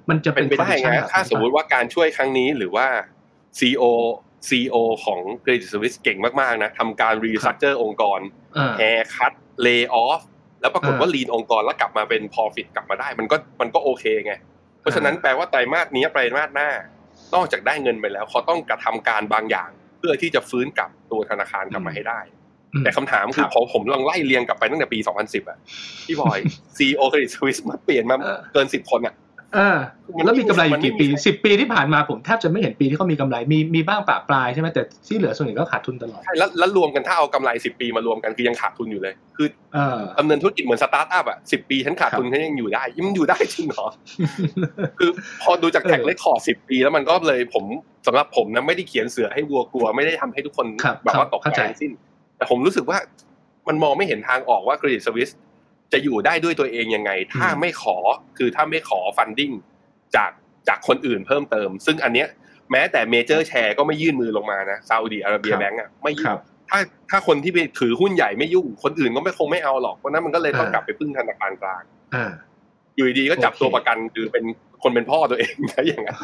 [0.09, 2.87] มันจะเป็นไปได้ไงถ้าสมมุติว่าการช่วยครั้งนี้หรือว่า
[3.59, 8.19] CEO CEO ของ Credit Suisse เก่งมากๆนะทำการ restructure องค์กร
[8.77, 10.21] haircut layoff
[10.61, 14.33] แล้วปรากฏว่า lean องค์กรแล้วกลับมาเป็น profit กลับมาได้ มันก็มันก็โอเคไง
[14.81, 16.69] เพราะฉะนั้นแปลว่าไตรมาสนี้ไตรมาสหน้า
[17.35, 19.69] นอกจากได้เงินไปแล้วเขาต้องกระทำการบางอย่าง
[19.99, 22.19] เพื่อที่จะฟื้นกลับตัวธนาคารกลับมาให้ได้
[22.83, 25.57] แต่คำถามคือพอผมลองไล่เรียงกลับไปตั้งแต่ปี 2010 อะ
[26.05, 26.39] พี่บอย
[26.77, 28.15] CEO เครดิตสวิสมาเปลี่ยนมา
[28.53, 29.15] เกินสิบคนอะ
[29.57, 29.69] อ่า
[30.25, 39.47] แล้วมีกำไรอยู่กี่ปีสิบปีที่ผ่านมาผมแทบจะไม่เห็นปีที่เขามีกำไรมีมีบ้างประปรายใช่ไหมแต่ที่เหลือส่วนใหญ่ก็ขาดทุนตลอดใช่แล้วแล้วรวมกันถ้าเอากำไรสิบปีมารวมกันคือยังขาดทุนอยู่เลย คือ
[40.19, 43.87] ดำเนินธุรกิจเหมือนสตาร์ทอัพอะสิบปีฉันขาดทุนฉันยังอยู่ได้ยังอยู่ได้จริงเหรอ
[44.99, 45.09] คือ
[45.41, 47.63] พอดูจาก track record สิบปี แล้วมันก็เลยผม
[48.07, 50.67] สำหรับผมนะไม่ได้เขียนเสือให้วัวกลัวไม่ได้ทำให้ทุกคน
[51.03, 51.91] แบบว่าตกใจสิ้น
[52.37, 52.97] แต่ผมรู้สึกว่า
[53.67, 55.29] มันมองไม่เห็นทางออกว่าเครดิตสวิส
[55.93, 57.97] จะอยู่ได้ด้วยตัวเองยังไง ถ้าไม่ขอ
[58.37, 59.51] คือถ้าไม่ขอ funding
[60.15, 60.31] จาก
[60.67, 62.27] จากคนอื่นเพิ่มเติม ซึ่งอันเนี้ย
[62.71, 66.35] แม้แต่ major share ก็ไม่ยื่นมือลงมานะซาอุดีอาระเบียแบงก์อะไม่ยุ่ง
[66.69, 71.83] ถ้าถ้าคนที่ไปถือหุ้นใหญ่ไม่ยุ่ง คนอื่นก็ไม่คงไม่เอาหรอกเพราะนั้นมันก็เลยต้องกลับไปพึ่งธนาคารกลาง
[72.95, 74.43] อยู่ดีก็จับตัวประกันคือเป็น
[74.83, 76.17] คนเป็นพ่อตัวเองนะอย่างนั้น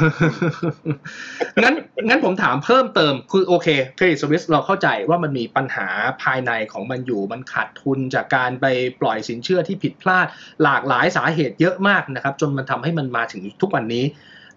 [1.63, 1.75] งั้น
[2.09, 5.87] งั้นผมถามเพิ่มเติมคือโอเคเครดิตสวิสเราเข้าใจว่ามันมีปัญหา
[6.23, 8.65] ภายในของมันอยู่ มันขาดทุนจากการไป
[9.01, 10.27] ปล่อยสินเชื่อที่ผิดพลาด
[10.63, 14.05] หลากหลายสาเหตุเยอะมากนะครับ จนมันทำให้มันมาถึงทุกวันนี้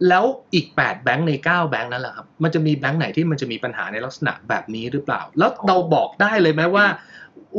[0.09, 6.87] แล้วอีก 8 แบงค์ใน 9 แบงค์นั่นแหละครับมันจะมีแบงค์ไหนที่มันจะมีปัญหาในลักษณะแบบนี้หรือเปล่า แล้วเราบอกได้เลยไหมว่า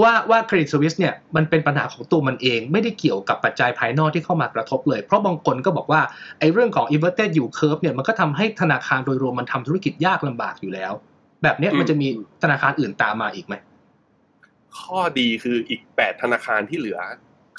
[0.01, 6.01] ว่าว่าเครดิตสวิสเนี่ยมันเป็นปัญหาของตัวมันเอง ไม่ได้เกี่ยวกับปัจจัยภายนอกที่เข้ามากระทบเลย เพราะบางคนก็บอกว่า
[6.39, 10.91] ไอ้เรื่องของ inverted yield curve เนี่ยมันก็ทำให้ธนาคารโดยรวมมันทำธุรกิจยากลำบากอยู่แล้ว
[11.43, 12.07] แบบนี้มันจะมี
[12.43, 13.55] ธนาคารอื่นตามมาอีกไหม
[14.79, 16.99] ข้อดีคืออีกแปดธนาคารที่เหลือ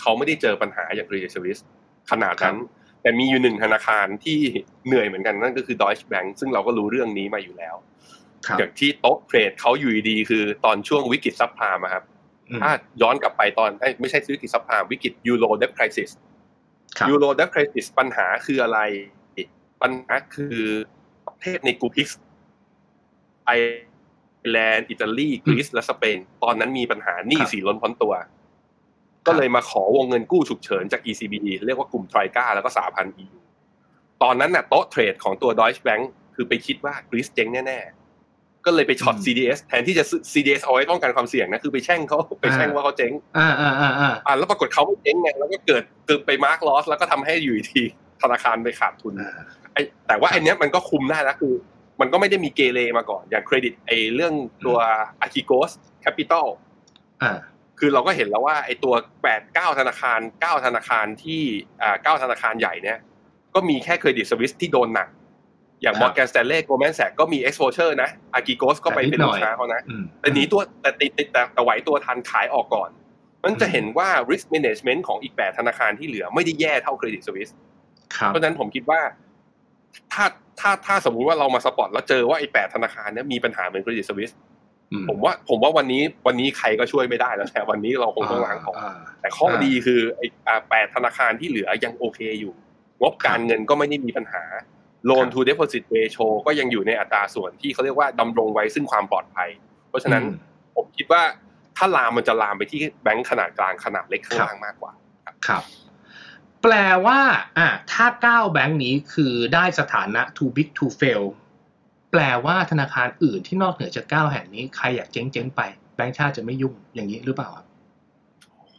[0.01, 1.59] เขาไม่ได้เจอปัญหาอย่างเครดิตสวิส
[2.11, 2.59] ขนาดนั้น
[3.03, 4.39] แต่มีอยู่หนึ่งธนาคารที่
[4.87, 7.75] เหนื่อยเหมือนกันนั่นก็คือ Deutsche Bank ซึ่งเราก็รู้เรื่องนี้มาอยู่แล้ว
[8.59, 12.05] อย่างที่โต๊ะเทรดเขาอยู่ดีคือตอนช่วงวิกฤตซับพลามครับ
[12.63, 12.71] ถ้า
[13.03, 16.11] ย้อนกลับไปตอนไม่ใช่วิกฤต subprime วิกฤต Euro debt crisis
[17.09, 18.79] Euro debt crisis ปัญหาคืออะไร
[19.83, 20.59] ปัญหาคือ
[21.27, 22.09] ประเทศใน group PIIGS
[23.47, 23.51] ไอร์
[24.51, 28.15] แลนด์อิตาลีกรีซและสเปน ตอนนั้นมีปัญหาหนี้สินล้นพ้นตัว
[29.27, 31.35] ก็เลยมาขอวงเงินกู้ฉุกเฉินจาก ECB
[31.67, 33.39] เรียกว่ากลุ่ม Troika แล้วก็สหพันธ์ EU
[34.23, 36.03] ตอนนั้นน่ะโต๊ะเทรดของตัว Deutsche Bank
[36.35, 37.81] คือไปคิดว่ากรีซเจ๊งแน่
[38.67, 47.83] ก็เลยไป short CDS แทนที่จะ CDS เอาไว้ป้องกันความเสี่ยงนะคือไปแช่งเขาไปแช่งว่าเขาเจ๊งอ่าอ่าอ่าอ่าแล้วปรากฏเขาไม่เจ๊งไงแล้วก็เกิดเกิดไปมาร์กลอสแล้วก็ทำให้อยู่ที
[48.23, 49.15] ธนาคารไปขาดทุน
[49.73, 51.55] ไอแต่ว่าไอเนี้ยมันก็คุมได้แล้วคือ
[52.01, 54.35] มันก็ไม่ได้มีเกเรมาก่อน อย่างเครดิตไอเรื่อง
[54.67, 54.79] ตัว
[55.25, 55.71] a r c h i g o s
[56.05, 56.47] Capital
[57.23, 57.33] อ่า
[57.79, 61.43] คือเราก็เห็นแล้วว่าไอตัวแปดเก้าธนาคารเก้าธนาคารที่
[61.83, 62.99] อ่าเก้าธนาคารใหญ่เนี่ย
[63.55, 65.09] ก็มีแค่เครดิตสวิสที่โดนหนัก
[65.83, 69.83] อย่างมอร์แกนสแตนลีย์โกลด์แมนแซคส์ก็มี exposure นะ Archegos ก็ไปเป็นลูกค้าเขานะ
[70.21, 72.91] แต่นี้ตัวแต่ติดติดแต่ไหวตัวทันขายออกก่อน
[73.45, 77.49] มันจะเห็นว่า risk management ของอีกแปดธนาคารที่เหลือไม่ได้แย่เท่าเครดิตสวิส
[78.27, 79.01] เพราะฉะนั้นผมคิดว่า
[80.13, 80.25] ถ้า
[80.61, 84.31] ถ้าถ้าสมมุติว่าเรามา spot แล้วเจอว่าไอ้แปดธนาคารนี้มีปัญหาเหมือนเครดิตสวิส
[85.09, 88.77] ผมว่าผมว่าวันนี้วันนี้ใครก็ช่วยไม่ได้แล้วแต่วันนี้เราคงต้องล้างของ
[89.21, 90.27] แต่ข้อดีคือไอ้
[90.71, 92.53] แปดธนาคารที่เหลือยังโอเคอยู่
[93.01, 94.43] งบการเงินก็ไม่ได้มีปัญหา
[95.09, 99.49] loan to deposit ratio ก็ยังอยู่ในอัตราส่วนที่เขาเรียกว่าดำรงไว้ซึ่งความปลอดภัย
[99.89, 100.23] เพราะฉะนั้น
[100.77, 101.23] ผมคิดว่า
[101.77, 104.93] ถ้าลามมันจะลามไปที่แบงก์ขนาดกลางขนาดเล็กข้างล่างมากกว่า
[105.47, 105.63] ครับ
[106.63, 106.75] แปล
[107.07, 107.21] ว่า
[107.59, 111.25] อะถ้าเก้าแบงก์นี้คือได้สถานะ too big to fail
[112.13, 115.61] แปลว่าธนาคารอื่นที่นอกเหนือจากเก้าแห่งนี้ใครอยากเจ๊งๆไป
[115.97, 117.67] แบงก์ชาติจะไม่ยุ่งอย่างนี้หรือเปล่าครับ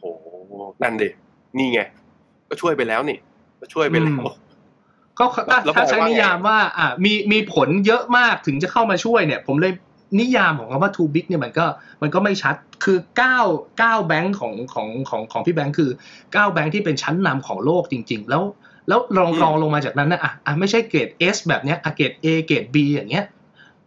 [0.00, 0.10] โอ้
[0.82, 1.08] นั่นดิ
[1.58, 1.80] นี่ไง
[2.48, 3.18] ก็ช่วยไปแล้วนี่
[3.60, 4.22] ก็ช่วยไปแล้ว
[5.34, 9.72] ก็ถ้าใช้นิยามว่าอ่ามีมีผลเยอะมากถึงจะเข้ามาช่วยเนี่ย ผมเลย
[10.20, 11.66] นิยามของคำว่า too big เนี่ยมันก็
[12.02, 12.54] มันก็ไม่ชัด
[12.84, 13.38] คือเก้า
[13.78, 15.90] เก้าแบงค์ของของของของพี่แบงค์คือ
[16.32, 18.42] เก้าแบงค์ที่เป็นชั้นนำของโลกจริง ๆ แล้ว
[18.88, 23.24] แล้วลองลองลงมาจากนั้นนะอะอะไม่ใช่เกรด S แบบเนี้ยอะเกรด A เกรด B อย่างเงี้ย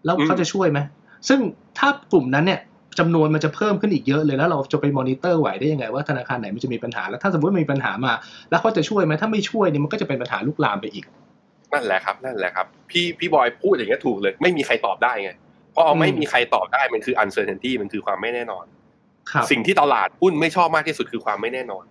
[0.06, 0.80] แล้วเขาจะช่วยไหม
[1.28, 1.40] ซึ่ง
[1.78, 2.60] ถ้ากลุ่มนั้นเนี่ย
[3.00, 8.14] จำนวนมันจะเพิ่มขึ้นอีกเยอะเลยแล้วเราจะไปมอนิเตอร์ไหวได้ยังไงว่าธนาคารไหนมันจะมีปัญหาแล้วถ้าสมมติมีปัญหามา
[8.50, 11.06] แล้วเขาจะช่วยไหมถ้าไม่ช่วยเนี่ยมันก็จะเป็นปัญหาลุกลามไปอีก
[11.76, 15.32] นั่นแหละครับ นั่นแหละครับ พี่พี่บอยพูดอย่างนี้ถูกเลย ไม่มีใครตอบได้ไง
[15.76, 18.66] พราะไม่มีใครตอบได้มันคือ uncertainty มันคือความไม่แน่นอน
[19.52, 21.86] สิ่งที่ตลาดหุ้นไม่ชอบมากที่สุดคือความไม่แน่นอน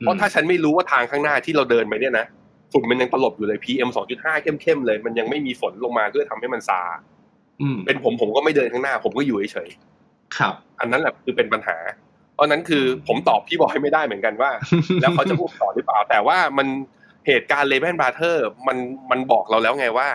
[0.00, 2.26] เพราะถ้าฉันไม่รู้ว่าทางข้างหน้าที่เราเดินไปเนี่ยนะ
[2.72, 6.80] ฝุ่นมันยังตลบอยู่เลย PM 2.5เข้มๆเลย มันยังไม่มีฝนลงมาเพื่อทำให้มันซา
[7.86, 11.76] เป็นผมผมก็ไม่เดินข้างหน้า ผมก็อยู่เฉยๆครับ อันนั้นแหละคือเป็นปัญหา
[12.34, 14.50] เพราะนั้นคือผมตอบพี่บอยไม่ได้เหมือนกันว่า
[15.00, 16.68] แล้วเขาจะอุ้มต่อหรือเปล่า แต่ว่ามัน
[17.26, 18.78] เหตุการณ์ Lehman Brothers มัน
[19.10, 20.08] มันบอกเราแล้วไงว่า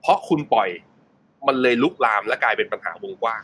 [0.00, 0.68] เพราะคุณปล่อย
[1.46, 3.42] มันเลยลุกลามและกลายเป็นปัญหาวงกว้าง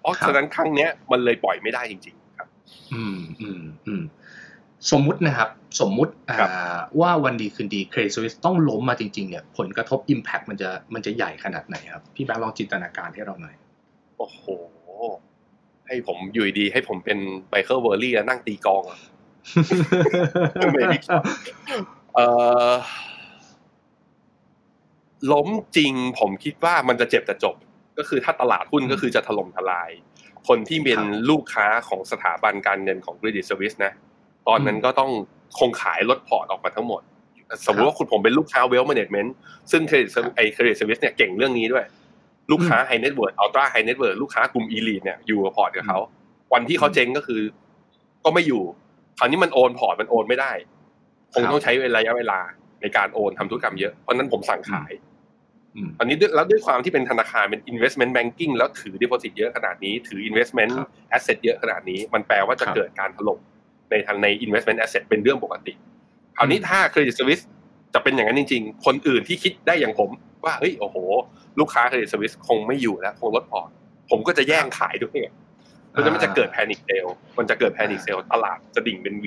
[0.00, 2.48] เพราะฉะนั้นครั้งเนี้ยมันเลยปล่อยไม่ได้จริง ๆ ครับ
[2.94, 4.02] อืมอืมอืม
[4.90, 6.12] สมมุตินะครับ สมมุติ
[7.00, 13.54] ว่าวันดีคืนดีเครดิตสวิสต้องล้มมาจริง ๆ เนี่ย ผลกระทบ impact มันจะมันจะใหญ่ขนาดไหนครับ พี่แบงค์ลองจินตนาการให้เราหน่อย
[14.18, 14.44] โอ้โห
[15.86, 18.92] ให้ผมอยู่ดี ให้ผมเป็นไบเคิลเวอร์รี่แล้วนั่งตีกองเอ
[20.66, 20.70] อ
[25.32, 27.56] ล้มจริงผมคิดว่ามันจะเจ็บแต่จบ
[27.98, 29.90] ก็คือถ้าตลาดหุ้นก็คือจะถล่มทลาย
[30.48, 31.00] คนที่เป็น
[31.30, 33.92] ลูกค้าของสถาบันการเงินของ Credit Suisse นะ
[34.48, 35.10] ตอนนั้นก็ต้อง
[35.58, 37.02] คงขายลดพอร์ตออกมาทั้งหมด
[37.66, 39.30] สมมติว่าคุณผมเป็นลูกค้า Wealth Management
[39.70, 41.84] ซึ่ง Credit ไอ Credit Suisse เนี่ยเก่งเรื่องนี้ด้วย
[42.50, 45.98] ลูกค้า High Net Worth Ultra High Net Worth ลูกค้ากลุ่ม Elite เนี่ยอยู่กับพอร์ตกับเขา
[46.52, 47.42] วันที่เขาเจ๊งก็คือ
[48.24, 48.62] ก็ไม่อยู่
[49.18, 50.52] คราวนี้มันโอนพอร์ตมันโอนไม่ได้
[51.34, 52.38] คงต้องใช้ระยะเวลา
[52.82, 54.92] ในการโอนทำธุรกรรมเยอะ เพราะนั้นผมสั่งขาย
[55.98, 60.72] อันนี้แล้วด้วยความที่เป็นธนาคารเป็น investment banking แล้วถือ deposit เยอะขนาดนี้ถือ investment
[61.16, 63.38] asset เยอะขนาดนี้ มันแปลว่าจะเกิดการถล่ม
[63.90, 65.72] ในทางใน investment asset เป็นเรื่องปกติ
[66.36, 67.42] คราวนี้ถ้า Credit Suisse
[67.94, 70.10] จะเป็นอย่างนั้นจริง ๆ คนอื่นที่คิดได้อย่างผม
[70.44, 70.96] ว่าเฮ้ยโอ้โห
[71.60, 73.70] ลูกค้า Credit Suisse คงไม่อยู่แล้วคงลดพอร์ต
[74.10, 75.18] ผมก็จะแย่งขายด้วย
[75.90, 79.26] เพราะฉะนั้นมันจะเกิด panic sell มันจะเกิด panic sell ตลาดจะดิ่งเป็น V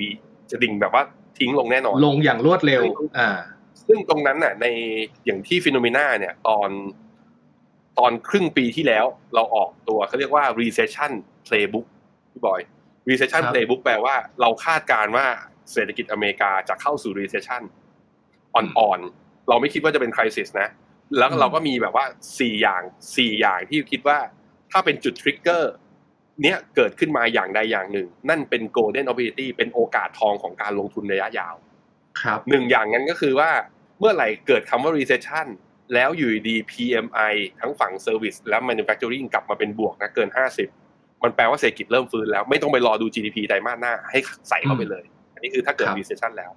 [0.50, 1.02] จะดิ่งแบบว่า
[1.38, 2.82] ทิ้งลงแน่นอน ลงอย่างรวดเร็ว
[3.18, 3.30] อ่า
[3.86, 4.66] ซึ่งตรงนั้นน่ะ ใน
[5.24, 6.70] อย่างที่ฟินโนมีนาเนี่ย ตอน
[7.98, 11.12] ตอนครึ่งปีที่แล้ว เราออกตัวเขาเรียกว่า recession
[11.46, 11.86] playbook
[12.30, 12.60] พี่บอย
[13.08, 15.26] recession playbook แปลว่าเราคาดการว่า
[15.72, 17.62] เศรษฐกิจอเมริกาจะเข้าสู่ recession
[18.54, 20.68] อ่อนๆ เราไม่คิดว่าจะเป็น crisis นะ
[21.18, 22.04] แล้วเราก็มีแบบว่า
[22.38, 22.82] สี่อย่าง
[23.16, 24.18] สี่อย่างที่คิดว่า
[24.70, 25.72] ถ้าเป็นจุดทริกเกอร์
[26.42, 31.54] เนี้ยเกิดขึ้นมาอย่างใดอย่างหนึ่ง นั่นเป็น golden opportunity เป็นโอกาสทองของการลงทุนระยะยาว
[32.22, 33.50] ครับหนึ่งอย่างนั้นก็คือว่า
[33.98, 35.46] เมื่อไหร่เกิดคำว่า recession
[35.94, 40.28] แล้วอยู่ดี PMI ทั้งฝั่ง service และ manufacturing กลับมาเป็นบวกนะเกิน
[40.76, 46.50] 50 มันแปลว่าเศรษฐกิจเริ่มฟื้นแล้ว ไม่ต้องไปรอดู GDP ไตรมาสหน้าให้ใส่เข้าไปเลย อันนี้คือถ้าเกิด recession แล้ว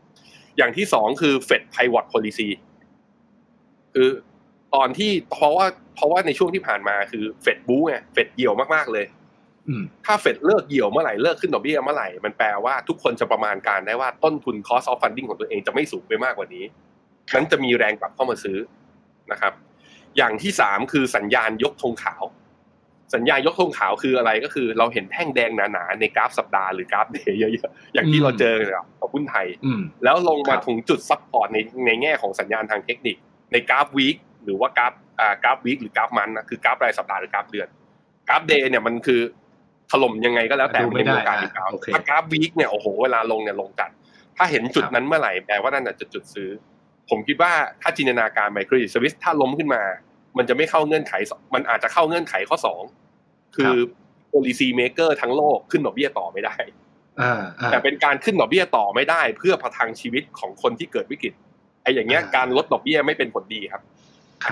[0.58, 2.50] อย่างที่สองคือ Fed pivot policy
[3.94, 4.10] คือ
[4.76, 9.06] ตอนที่เพราะว่าเพราะว่าในช่วงที่ผ่านมาคือเฟดบู๊ไงเฟดเหี่ยวมากๆเลย
[10.06, 16.66] ถ้าเฟดเลิกเหี่ยวเมื่อไหร่เลิกขึ้นดอกเบี้ยเมื่อไหร่มันแปลว่าทุกคนจะประมาณการได้ว่าต้นทุน cost of funding ของตัวเองจะไม่สูงไปมากกว่านี้
[17.34, 18.58] นั้นจะมีแรงกลับเข้ามาซื้อ
[19.32, 19.54] นะครับ
[20.18, 22.24] อย่างที่สามคือสัญญาณยกธงขาว
[23.16, 28.56] สัญญาณยกธงขาวคืออะไรก็คือ เราเห็นแท่งแดงหนาๆในกราฟสัปดาห์หรือกราฟ day เยอะๆอย่างที่เราเจอ
[29.00, 29.48] กับหุ้นไทย
[30.04, 33.16] แล้วลงมาถึงจุด support ในในแง่ของสัญญาณทางเทคนิค
[33.52, 37.68] ในกราฟ week หรือว่ากราฟอ่ากราฟ week หรือกราฟ month นะคือกราฟรายสัปดาห์หรือกราฟเดือน
[38.30, 39.22] กราฟ day เนี่ยมันคือ
[39.92, 43.90] ถล่มยังไงก็แล้วแต่ไม่ได้โอกาสกราฟถ้ากราฟ week เนี่ยโอ้โหเวลาลงเนี่ยลงจัด
[44.38, 46.50] ถ้าเห็นจุดนั้นเมื่อไหร่แปลว่านั่นจะจุดซื้อ
[47.10, 47.52] ผมคิดว่า
[47.82, 49.82] ถ้าจินตนาการไมโครดิสวิสถ้าล้มขึ้นมา
[50.38, 51.14] มันจะไม่เข้าเงื่อนไข
[51.54, 52.84] มันอาจจะเข้าเงื่อนไขข้อสอง
[53.56, 53.74] คือ
[54.32, 56.56] policy maker ทั้งโลกขึ้นดอกเบี้ยต่อไม่ได้
[57.72, 61.34] แต่เป็นการขึ้นดอกเบี้ยต่อไม่ได้ เพื่อประทังชีวิตของคนที่เกิดวิกฤต
[61.84, 63.82] ไอ้อย่างเงี้ยการลดดอกเบี้ยไม่เป็นผลดีครับ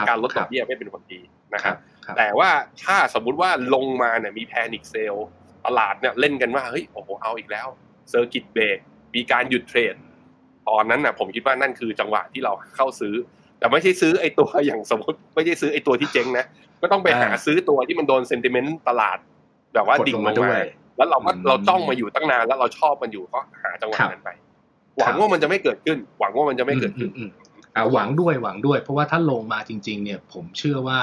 [0.08, 1.22] การลดดอกเบี้ยไม่เป็นผลดี
[1.54, 1.76] นะครับ
[2.06, 2.50] ครับ แต่ว่า
[2.84, 5.16] ถ้าสมมุติว่าลงมาเนี่ยมีแพนิคเซล
[5.66, 7.68] ตลาดเนี่ยเล่นกันว่าเฮ้ยโอ้โหเอาอีกแล้ว
[8.10, 8.78] circuit break
[9.16, 9.96] มีการหยุด trade
[10.70, 13.16] ตอนนั้นน่ะผมคิดว่านั่นคือจังหวะที่เราเข้าซื้อ
[13.60, 16.46] แต่ไม่ใช่ซื้อไอ้ตัวอย่างสมมติไม่ใช่ซื้อไอ้ตัวที่เจ๊งนะ
[16.82, 19.18] ก็ต้องไปหาอ่าซื้อตัวที่มันโดน sentiment ตลาด
[19.74, 20.62] แบบว่าดิ่งลงมา
[20.98, 24.30] แล้วเราก็อืมเราจ้องมาอยู่ตั้งนานแล้วเราชอบมันอยู่ก็หาจังหวะครับนั้นไป
[25.00, 27.49] หวังว่ามันจะไม่เกิดขึ้น หวังว่ามันจะไม่เกิดขึ้นอืมอืมอืมอ่า
[27.92, 31.00] หวังด้วยหวังด้วย เพราะว่าถ้าลงมาจริง ๆ เนี่ยผมเชื่อว่า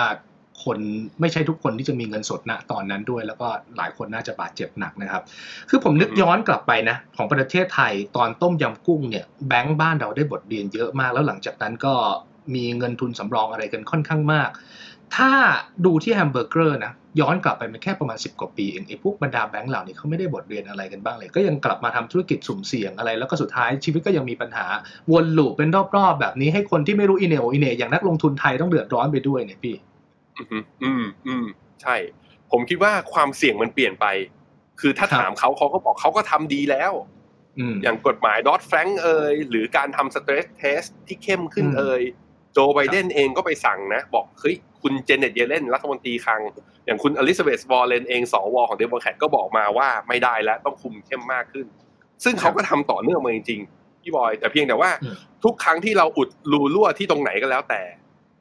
[0.64, 0.78] คน
[1.20, 5.22] ไม่ใช่ทุกคนที่จะมีเงินสดณตอนนั้นด้วย แล้วก็หลายคนน่าจะบาดเจ็บหนักนะครับ
[5.68, 11.94] คือผมนึกย้อนกลับไปนะ ของประเทศไทยตอนต้มยำกุ้งเนี่ยแบงก์บ้านเราได้บทเรียนเยอะมาก แล้วหลังจากนั้นก็
[12.54, 14.50] มีเงินทุนสำรองอะไรกันค่อนข้างมาก
[15.14, 15.30] ถ้า
[15.84, 24.66] ดูที่แฮมเบอร์เกอร์นะย้อนกลับไปมันแค่ประมาณ 10 กว่าปีเองไอ้พวกบรรดาแบงก์เหล่านี้เขาไม่ได้บทเรียนอะไรกันบ้างเลย ก็ยังกลับมาทำธุรกิจสุ่มเสี่ยงอะไร แล้วก็สุดท้ายชีวิตก็ยังมีปัญหา
[25.12, 29.74] วน loop เป็นรอบๆแบบนี้ให้คนที่ไม่รู้อีโหน่อีเหน่ย่างนักลงทุนไทยต้องเดือดร้อนไปด้วยเนี่ยพี่
[30.36, 31.46] อืมอืมอืม
[31.82, 31.96] ใช่
[32.50, 34.06] ผมคิดว่าความเสี่ยงมันเปลี่ยนไป
[34.80, 36.92] คือถ้าครับถามเขาเขาก็บอกเขาก็ทำดีแล้ว
[37.58, 42.02] อืมอย่างกฎหมายดอ t แฟรงเอยหรือการทำ stress test ที่เข้มขึ้นอืมเอย
[42.58, 46.40] โจไบเดนเองก็ไปสั่งนะ บอกเฮ้ยคุณเจเน็ตเยเลนรัฐมนตรีคลัง
[46.86, 51.66] อย่างคุณอลิซาเบธวอร์เรนเองสวของเดโมแครตก็บอกมาว่าไม่ได้แล้วต้องคุมเข้มมากขึ้น
[52.24, 55.14] ซึ่งเขาก็ทำต่อเนื่องมาจริงๆพี่บอย แต่เพียงแต่ว่าอืม
[55.44, 57.82] ทุกครั้งที่เราอุดรูรั่วที่ตรงไหนก็แล้วแต่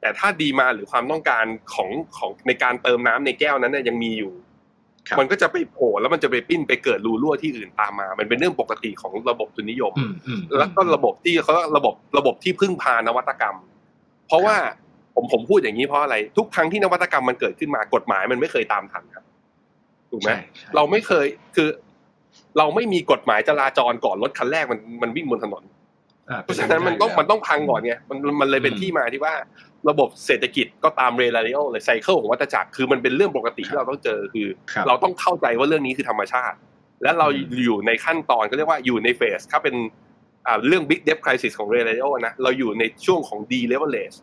[0.00, 4.32] แต่ถ้าดีมาหรือความต้องการของของในการเติมน้ำในแก้วนั้นเนี่ยยังมีอยู่
[5.08, 13.56] ครับมันก็จะไปโผล่แล้วมันจะไปปิ้นไปเกิดรูรั่วที่อื่นตามมา มันเป็นเรื่องปกติของระบบทุนนิยมอืมอืมแล้วก็ระบบที่เขาเรียกระบบระบบที่พึ่งพานวัตกรรม
[14.28, 14.56] เพราะว่า
[15.14, 19.24] ผมผมพูดอย่างนี้เพราะอะไร ทุกครั้งที่นวัตกรรมมันเกิดขึ้นมากฎหมายมันไม่เคยตามทันครับ
[20.10, 21.68] ถูกไหมใช่ใช่เราไม่เคยคือ
[22.58, 25.62] เราไม่มีกฎหมายจราจรก่อนรถคันแรกมันมันวิ่งบนถนน
[26.30, 29.34] อ่เพราะฉะนั้นมันต้องมันต้องพังก่อนไงมันมันเลยเป็นอืมที่มาที่ว่า
[29.88, 36.56] ระบบเศรษฐกิจก็ตามเรลาริโอเลยไซเคิลของวัฏจักรคือมันเป็นเรื่องปกติที่เราต้องเจอคือครับเราต้องเข้าใจว่าเรื่องนี้คือธรรมชาติ
[37.02, 40.05] และเราอืมอยู่ในขั้นตอนก็เรียกว่าอยู่ในเฟสถ้าเป็นอ่า
[40.68, 44.16] เรื่อง Big Debt Crisis ของ r e l a t i o นะเราอยู่ในช่วงของ deleverage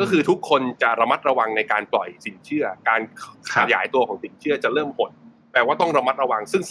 [0.00, 3.00] ก็คือทุกคนจะระมัดระวังในการปล่อยสินเชื่อ การ
[3.54, 5.10] ขยายตัวของสินเชื่อจะเริ่มหด
[5.52, 6.62] แปลว่าต้องระมัดระวังซึ่ง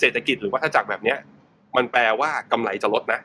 [0.00, 1.18] เศรษฐกิจหรือวัฏจักรแบบเนี้ย
[1.76, 3.20] มันแปลว่ากำไรจะลดนะ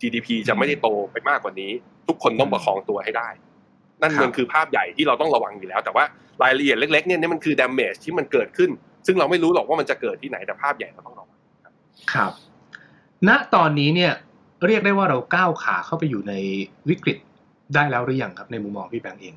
[0.00, 1.70] GDP จะไม่ได้โตไปมากกว่านี้
[2.08, 3.28] ทุกคนต้องประคองตัวให้ได้
[4.02, 6.04] นั่นมันคือภาพใหญ่ที่เราต้องระวังอยู่แล้ว แต่ว่า
[6.42, 8.70] รายละเอียดเล็กๆเนี่ยนี่มันคือ damage ที่มันเกิดขึ้น
[9.06, 11.38] ซึ่งเราไม่รู้หรอกว่ามันจะเกิดที่ไหนแต่ภาพใหญ่เราต้องระวัง
[12.12, 12.32] ครับ
[13.28, 14.12] ณตอนนี้เนี่ย
[14.66, 16.34] เรียกได้ว่าเราก้าวขาเข้าไปอยู่ใน
[16.88, 17.18] วิกฤต
[17.74, 19.34] ได้แล้วหรือยังครับในมุมมองพี่แบงค์เอง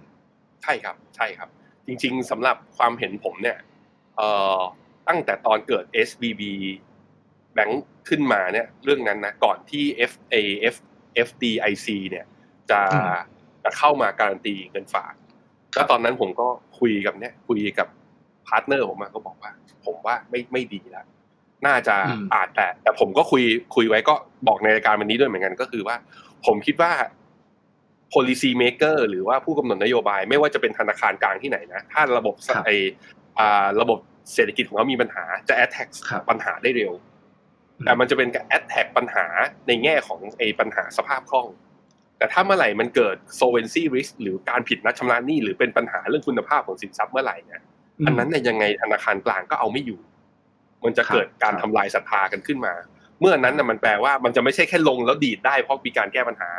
[0.64, 1.50] ใช่ครับใช่ครับ
[1.86, 3.58] จริง ๆสำหรับความเห็นผมเนี่ย
[4.18, 4.60] เอ่อ
[5.08, 6.42] ตั้งแต่ตอนเกิด SBB
[7.54, 10.36] แบงค์ขึ้นมาเนี่ยเรื่องนั้นนะก่อนที่ FA
[10.74, 10.76] F
[11.28, 12.26] FDIC เนี่ย
[12.72, 13.18] จะอืม
[13.64, 15.14] จะเข้ามาการันตีเงินฝาก
[15.74, 16.48] แล้วตอนนั้นผมก็
[16.80, 17.88] คุยกับเนี่ยคุยกับ
[18.48, 19.52] partner ผมมาก็บอกว่า
[19.86, 21.06] ผมว่าไม่ไม่ดีแล้ว
[21.66, 23.44] น่าจะอืมอาจแต่ แต่ผมก็คุย
[23.76, 24.14] คุยไว้ก็
[24.48, 25.96] บอกในรายการวันนี้ด้วยเหมือนกันก็คือว่า
[26.46, 26.92] ผมคิดว่า
[28.14, 32.72] policy maker หรือว่าผู้กำหนดนโยบาย ไม่ว่าจะเป็นธนาคารกลางที่ไหนนะ ถ้าระบบครับไอ
[33.40, 34.00] อ่าระบบ
[34.34, 36.94] เศรษฐกิจของเขามีปัญหาจะ attack ครับปัญหาได้เร็ว
[37.86, 39.26] แต่มันจะเป็นการ attack ปัญหา
[39.68, 41.48] ในแง่ของไอปัญหาสภาพคล่อง
[42.18, 47.62] แต่ถ้าเมื่อไหร่มันเกิด solvency risk หรือการผิดนัดชำระหนี้หรือเป็นปัญหาเรื่องคุณภาพของสินทรัพย์เมื่อไหร่เนี่ย
[48.06, 50.00] อันนั้นเนี่ยยังไงธนาคารกลางก็เอาไม่อยู่
[50.86, 52.74] มันจะเกิดการครับทำลายศรัทธากันขึ้นมา
[53.22, 56.52] เมื่อนั้นน่ะมันแปลว่ามันจะไม่ใช่แค่ลงแล้วดีดได้เพราะมีการแก้ปัญหา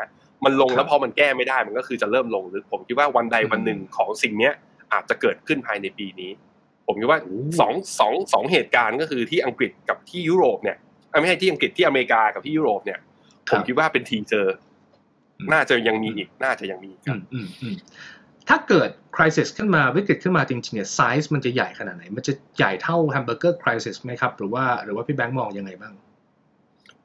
[0.44, 4.54] มันลงแล้วพอมันแก้ไม่ได้มันก็คือจะเริ่มลงหรือผมคิดว่าวันใดวันหนึ่งของสิ่งเนี้ย
[4.92, 6.30] อาจจะเกิดขึ้นภายในปีนี้
[6.86, 7.20] ผมคิดว่า
[7.60, 10.76] สองสองสองเหตุการณ์ก็คือที่อังกฤษกับที่ยุโรปเนี่ย
[11.10, 12.98] เอ้ยไม่ใช่ที่อังกฤษที่อเมริกากับที่ยุโรปเนี่ย
[13.48, 14.46] คผรับมคิดว่าเป็นทีเจอ
[15.38, 17.74] อืมน่าจะยังมีอีกน่าจะยังมีอีกคอืรับมอืมอืม
[18.48, 25.94] ถ้าเกิด crisis ขึ้นมาวิกฤตขึ้นมาจริงๆเนี่ยไซส์มันจะใหญ่ขนาดไหน มันจะใหญ่เท่า hamburger crisis ไหมครับ หรือว่าหรือว่าพี่แบงค์มองยังไงบ้าง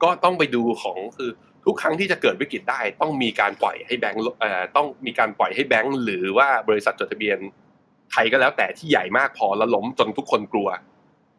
[0.04, 1.30] ก็ต้องไปดูของคือ
[1.66, 7.38] ทุกครั้งที่จะเกิดวิกฤตได้ ต้องมีการปล่อยให้แบงก์เอ่อต้องมีการปล่อยให้แบงก์หรือว่าบริษัทจดทะเบียน
[8.14, 10.70] ใครก็แล้วแต่ที่ใหญ่มากพอแล้วล้มจนทุกคนกลัว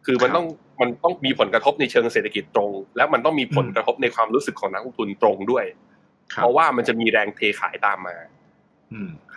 [0.07, 0.47] คือมันครับต้อง
[0.81, 5.65] มันต้องมีผลกระทบในเชิงเศรษฐกิจตรง แล้วมันต้องมีผลกระทบในความรู้สึกของนักลงทุนตรงด้วย
[6.33, 8.44] ครัเพราะว่ามันจะมีแรงเทขายตามมาอืม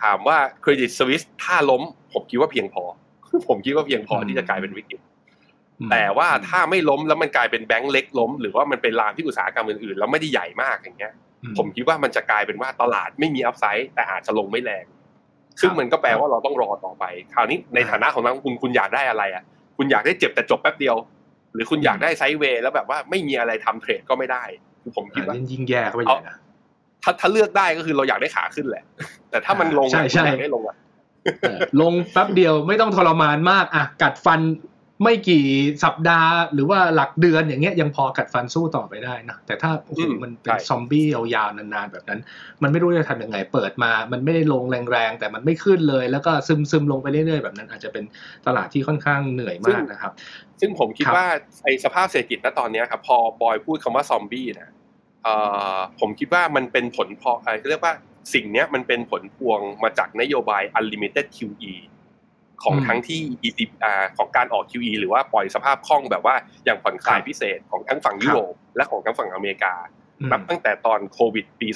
[0.02, 2.84] ถามว่าเครดิตสวิสถ้าล้ม ผมคิดว่าเพียงพอ
[3.48, 5.00] ผมคิดว่าเพียงพออืมที่จะกลายเป็นวิกฤต
[5.80, 14.84] อืมแต่ว่าถ้าไม่ล้มแล้วมันกลายเป็นแบงก์เล็กล้ม หรือว่ามันเป็นลามที่อุตสาหกรรมอื่นๆแล้วไม่ได้ใหญ่มากอย่างเงี้ยอืผมคิดว่ามันจะกลายเป็นว่าตลาดไม่มีอัพไซด์แต่อาจจะลงไม่แรง
[15.60, 19.44] ซึ่งมันก็แปลว่าเราต้องรอต่อไป คราวนี้ในฐานะของนักลงทุนคุณอยากได้อะไรอะ
[19.76, 20.96] คุณอยากได้เจ็บแต่จบแป๊บเดียว
[21.54, 24.44] หรือคุณอยากได้ไซด์เวย์แล้วแบบว่าไม่มีอะไรทำเทรดก็ไม่ได้
[24.82, 26.36] คือผมคิดอ่าว่ายิ่งยิ่งแย่เข้าไปใหญ่นะ
[27.02, 28.84] ถ้าถ้าเลือกได้ก็คือเราอยากได้ขาขึ้นแหละ
[29.30, 30.76] แต่ถ้ามันลงใช่ใช่อยากได้ลงอะ
[31.80, 34.40] ลงแป๊บเดียวไม่ต้องทรมานมากอะกัดฟัน
[35.04, 35.44] ไม่กี่
[35.84, 42.20] สัปดาห์ หรือว่าหลักเดือนอย่างเงี้ยยังพอกัดฟันสู้ต่อไปได้นะแต่ถ้าโอ้โหมันเป็นซอมบี้ยาวๆนานๆแบบนั้น
[42.62, 46.32] มันไม่รู้จะทำยังไงเปิดมา มันไม่ได้ลงแรงๆแต่มันไม่ขึ้นเลย แล้วก็
[46.70, 48.04] ซึมๆลงไปเรื่อยๆแบบนั้น อาจจะเป็น
[48.46, 50.12] ตลาดที่ค่อนข้างเหนื่อยมากนะครับ
[50.60, 51.28] ซึ่งผมคิดครับว่า
[51.64, 54.77] ไอสภาพเศรษฐกิจณตอนเนี้ยครับพอบอยพูดคำว่าซอมบี้นะเอ่อ
[56.00, 57.94] ผมคิดว่ามันเป็นผลพออะไรเรียกว่า
[58.34, 61.74] สิ่งเนี้ยมันเป็นผลพวงมาจากนโยบาย unlimited QE
[62.62, 69.74] ของอืมทั้งที่ ECB อ่าของการออก QE หรือว่าปล่อยสภาพคล่องแบบว่าอย่างผ่อนคลายครับพิเศษของทั้งฝั่งยุโรปและของทั้งฝั่งอเมริกา
[70.20, 71.68] อืมนับตั้งแต่ตอนโควิดปี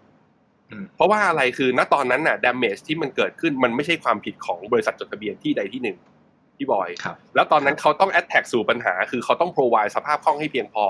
[0.00, 5.96] 2020อืมเพราะว่าอะไรคือณตอนนั้นน่ะ damage ที่มันเกิดขึ้นมันไม่ใช่ความผิดของบริษัทจดทะเบียนที่ใดที่หนึ่ง
[6.56, 10.86] พี่บอยครับแล้วตอนนั้นเขาต้อง attack สู่ปัญหา คือเขาต้อง provide สภาพคล่องให้เพียงพอ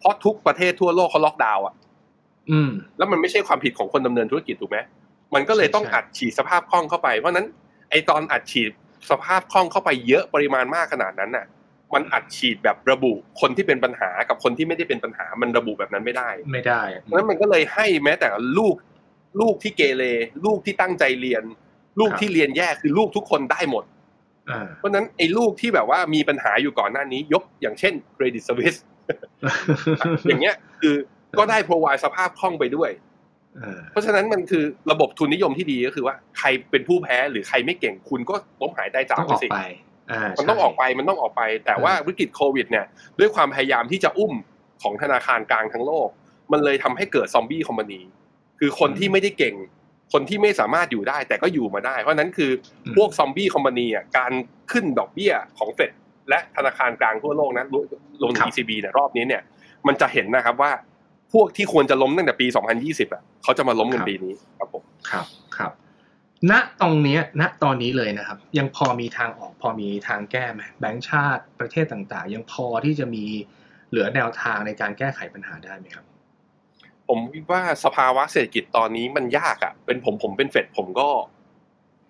[0.00, 1.74] เพราะทุกประเทศทั่วโลกเขาล็อกดาวน์อะ
[2.50, 4.78] อืมแล้วมันไม่ใช่ความผิดของคนดำเนินธุรกิจถูกไหม
[5.34, 7.46] มันก็เลยต้องใช่อัดฉีดสภาพคล่องเข้าไป เพราะฉะนั้น
[7.90, 8.70] ไอตอนอัดฉีด
[9.10, 11.46] สภาพคล่องเข้าไปเยอะปริมาณมากขนาดนั้นน่ะ
[11.94, 18.74] มันอัดฉีดแบบระบุคนที่เป็นปัญหากับคนที่ไม่ได้เป็นปัญหา มันระบุแบบนั้นไม่ได้ ไม่ได้เพราะฉะนั้นมันก็เลยให้แม้แต่ลูก
[19.40, 20.04] ลูกที่เกเร
[20.44, 21.44] ลูกที่ตั้งใจเรียน
[22.00, 23.84] ลูกที่เรียนแย่คือลูกทุกคนได้หมด
[24.50, 28.74] อ่าเพราะฉะนั้นไอ้ลูกที่แบบว่ามีปัญหาอยู่ก่อนหน้านี้ยกอย่างเช่นเครดิตสวิส
[30.26, 30.94] อย่างเงี้ยคือ
[31.38, 32.90] ก็ได้ provide สภาพคล่องไปด้วย
[33.56, 39.60] เออเพราะฉะนั้นมันคือระบบทุนนิยมที่ดีก็คือว่าใครเป็นผู้แพ้หรือใครไม่เก่งคุณก็ล้มหายได้จากต้องไปออกสิไป
[40.10, 42.86] อ่ามันต้องใช่ออกไปมันต้องออกไป แต่ว่าวิกฤตโควิด เนี่ย
[43.18, 44.32] ด้วยความพยายามที่จะอุ้ม
[44.82, 46.08] ของธนาคารกลางทั้งโลก
[46.52, 48.00] มันเลยทำให้เกิดซอมบี้คอมพานี
[48.58, 49.54] คือคนที่ไม่ได้เก่ง
[50.12, 52.50] คนที่ไม่สามารถอยู่ได้แต่ก็อยู่มาได้ เพราะฉะนั้นคือ
[52.96, 54.32] พวกซอมบี้คอมพานีอะการ
[54.72, 55.90] ขึ้นดอกเบี้ยของเฟด
[56.30, 57.64] และธนาคารกลางทั่วโลกนะ
[58.20, 59.42] รวมถึง ECB เนี่ยรอบนี้เนี่ย
[59.86, 60.72] มันจะเห็นนะครับว่า
[61.32, 62.46] พวกที่ควรจะล้มตั้งแต่ปี
[62.80, 65.72] 2020อะเขาจะมาล้มกันปีนี้ครับผมครับครับ
[66.50, 73.24] ณตรงเนี้ยณตอนนี้เลยนะครับ ยังพอมีทางออกพอมีทางแก้ไหมแบงก์ชาติประเทศต่างๆ ยังพอที่จะมี
[73.90, 76.04] เหลือแนวทางในการแก้ไขปัญหาได้ไหมครับ
[77.08, 81.08] ผมคิดว่าสภาวะเศรษฐกิจตอนนี้มันยากอะ เป็นผมผมเป็นเฟดผมก็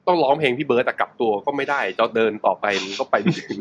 [0.06, 3.58] ต้องร้องเพลงพี่เบิร์ตแต่กลับตัวก็ไม่ได้จะเดินต่อไปมันก็ไปไม่ถึง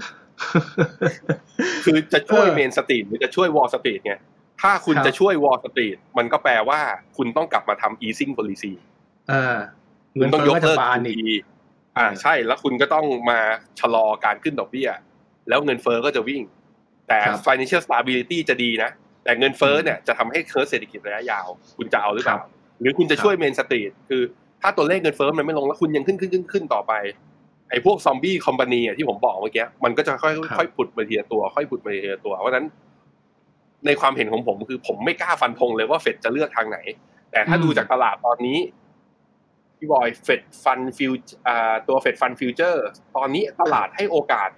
[1.85, 4.13] คือจะช่วยเออ Main Street หรือจะช่วย Wall Street ไง
[4.61, 6.79] ถ้าคุณครับจะช่วย Wall Street มันก็แปลว่า
[7.17, 8.73] คุณต้องกลับมาทำ easing policy
[9.31, 9.57] อ่า
[10.13, 11.35] คุเงิณนต้องเฟ้ยอกก็จะเลิกบานอีก QE
[11.97, 13.39] อ่าใช่แล้วคุณก็ต้องมา
[13.79, 14.89] ชะลอการขึ้นดอกเบี้ย
[15.49, 16.41] แล้วเงินเฟ้อก็จะวิ่ง
[17.07, 18.91] แต่ครับ financial stability จะดีนะ
[19.23, 21.47] แต่เงินเฟ้อเนี่ยจะทำให้ curve เศรษฐกิจระยะยาว
[21.77, 22.37] คุณจะเอาหรือเปล่า
[22.79, 24.21] หรือคุณจะช่วย Main Street คือ
[24.61, 26.93] ถ้าตัวเลขเงินเฟ้อมันไม่ลงแล้วคุณยังขึ้นขึ้นขึ้นขึ้นต่อไป
[27.69, 32.65] ไอ้พวก zombie company ที่ผมบอกเมื่อกี้มันก็จะค่อยครับค่อยผุดมาทีละตัว ค่อยผุดมาทีละตัว เพราะฉะนั้น
[33.85, 36.77] ในความเห็นของผมคือผมไม่กล้าฟันธงเลยว่าเฟดจะเลือกทางไหน
[37.31, 38.59] แต่ถ้าอืมดูจากตลาดตอนนี้
[39.77, 41.11] พี่บอย Fed fund fu-
[41.47, 42.85] อ่าตัว Fed fund futures
[43.17, 44.49] ตอนนี้ตลาดให้โอกาส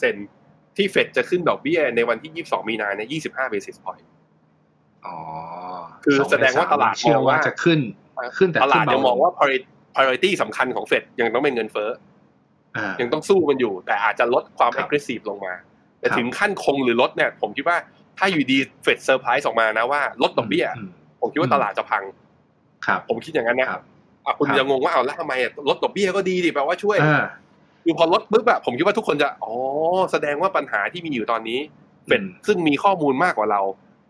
[0.00, 4.06] 66%ที่เฟดจะขึ้นดอกเบี้ยในวันที่ 22 มีนาเนี่ย25 basis point
[5.06, 5.16] อ๋อ
[6.04, 7.80] คือสในแสดงว่าสมตลาดเชื่อมองว่าว่าจะขึ้น
[8.38, 12.15] ขึ้นแต่ตลาดขึ้นเบายังมองว่า priority- priority สำคัญของเฟดยังต้องเป็นเงินเฟ้ออ่า
[13.00, 15.54] ยังต้องสู้มันอยู่ แต่อาจจะลดความครับ aggressive ลงมา
[16.00, 17.76] แต่ครับถึงขั้นคงหรือลดเนี่ย ผมคิดว่า
[18.18, 20.88] ถ้าอยู่ดีๆเฟดเซอร์ไพรส์ออกมานะว่าลดดอกเบี้ย
[21.20, 22.02] ผมคิดว่าอืมตลาดจะพัง
[22.86, 23.82] ครับผมคิดอย่างนั้นนะครับ
[24.26, 27.24] อะคุณครับจะงงว่าเอาแล้วทำไมอะลดดอกเบี้ยก็ดีดิแปลว่าช่วยอ่า
[27.84, 29.52] คือพอลดปุ๊บอะผมคิดว่าทุกคนจะอ๋อ
[30.12, 31.58] แสดงว่าปัญหาที่มีอยู่ตอนนี้
[32.06, 33.60] เฟดอืมซึ่งมีข้อมูลมากกว่าเรา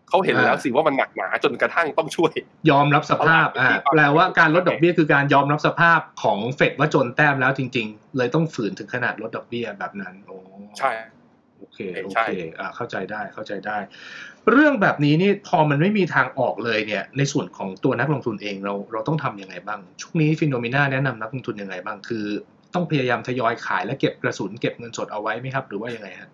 [0.09, 2.31] เขาเห็นอ่าแล้วสิว่ามันหนักหนาจนกระทั่งต้องช่วย
[2.69, 10.37] ยอมรับสภาพอ่าแปลว่าการลดดอกเบี้ยคือการยอมรับสภาพของเฟดว่าจนแต้มแล้วจริง ๆ เลยต้องฝืนถึงขนาดลดดอกเบี้ยแบบนั้นโอ้
[10.77, 10.91] ใช่
[11.57, 13.77] โอเคโอใช่เคอ่าเข้าใจได้เข้าใจได้
[14.51, 22.25] เรื่องแบบนี้นี่พอมันไม่มีทางออกเลยเนี่ย ในส่วนของตัวนักลงทุนเองเราเราต้องทำยังไงบ้าง ช่วงนี้ฟิโนเมนาแนะนำนักลงทุนยังไงบ้างคือ
[22.73, 26.29] ต้องพยายามทยอยขายและเก็บกระสุนเก็บเงินสดเอาไว้ไหมครับ หรือว่ายังไงฮะ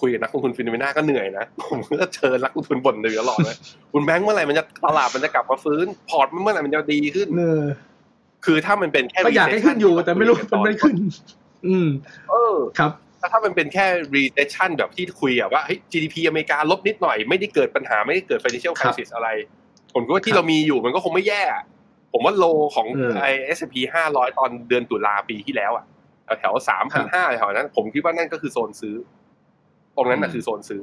[0.00, 3.56] คุยกับนักลงทุนฟิโนเมนาก็เหนื่อยนะ ผมก็เชิญนักลงทุนบ่นเลยตลอดเลย
[3.92, 7.64] คุณแบงค์เมื่อไหร่มันจะตลาดมันจะกลับมาฟื้น พอร์ตมันเมื่อไหร่มันจะดีขึ้นเออ
[8.44, 10.96] คือถ้ามันเป็นแค่ก็อยากให้ขึ้นอยู่ แต่ไม่รู้มันไม่ขึ้น
[11.66, 11.88] อืม
[12.30, 12.90] เออครับ
[13.20, 19.28] ถ้าถ้ามันเป็นแค่ recession แบบที่คุยอะว่าเฮ้ย GDP อเมริกาลบนิดหน่อยไม่ได้เกิดปัญหาไม่ได้เกิด financial ครับ crisis อะไร
[19.94, 21.42] ผมก็ว่าครัที่บเรามีอยู่มันก็คงไม่แย่
[22.12, 23.26] ผมว่าโลของเออไอ
[23.56, 23.74] S&P
[24.10, 25.84] 500ตอนเดือนตุลาปีที่แล้วอะ
[26.38, 28.94] แถวสามพันห้าแถวนั้น ผมคิดว่านั่นก็คือโซนซื้อ
[29.96, 30.82] ตรงนั้นน่ะอืมคือโซนซื้อ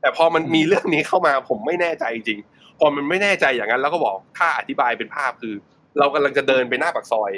[0.00, 2.40] แต่พอมันอืมมีเรื่องนี้เข้ามาผมไม่แน่ใจจริง
[2.78, 5.54] พอมันไม่แน่ใจอย่างนั้นแล้วก็บอกถ้าอธิบายเป็นภาพคือ
[5.98, 7.32] เรากำลังจะเดินไปหน้าปากซอย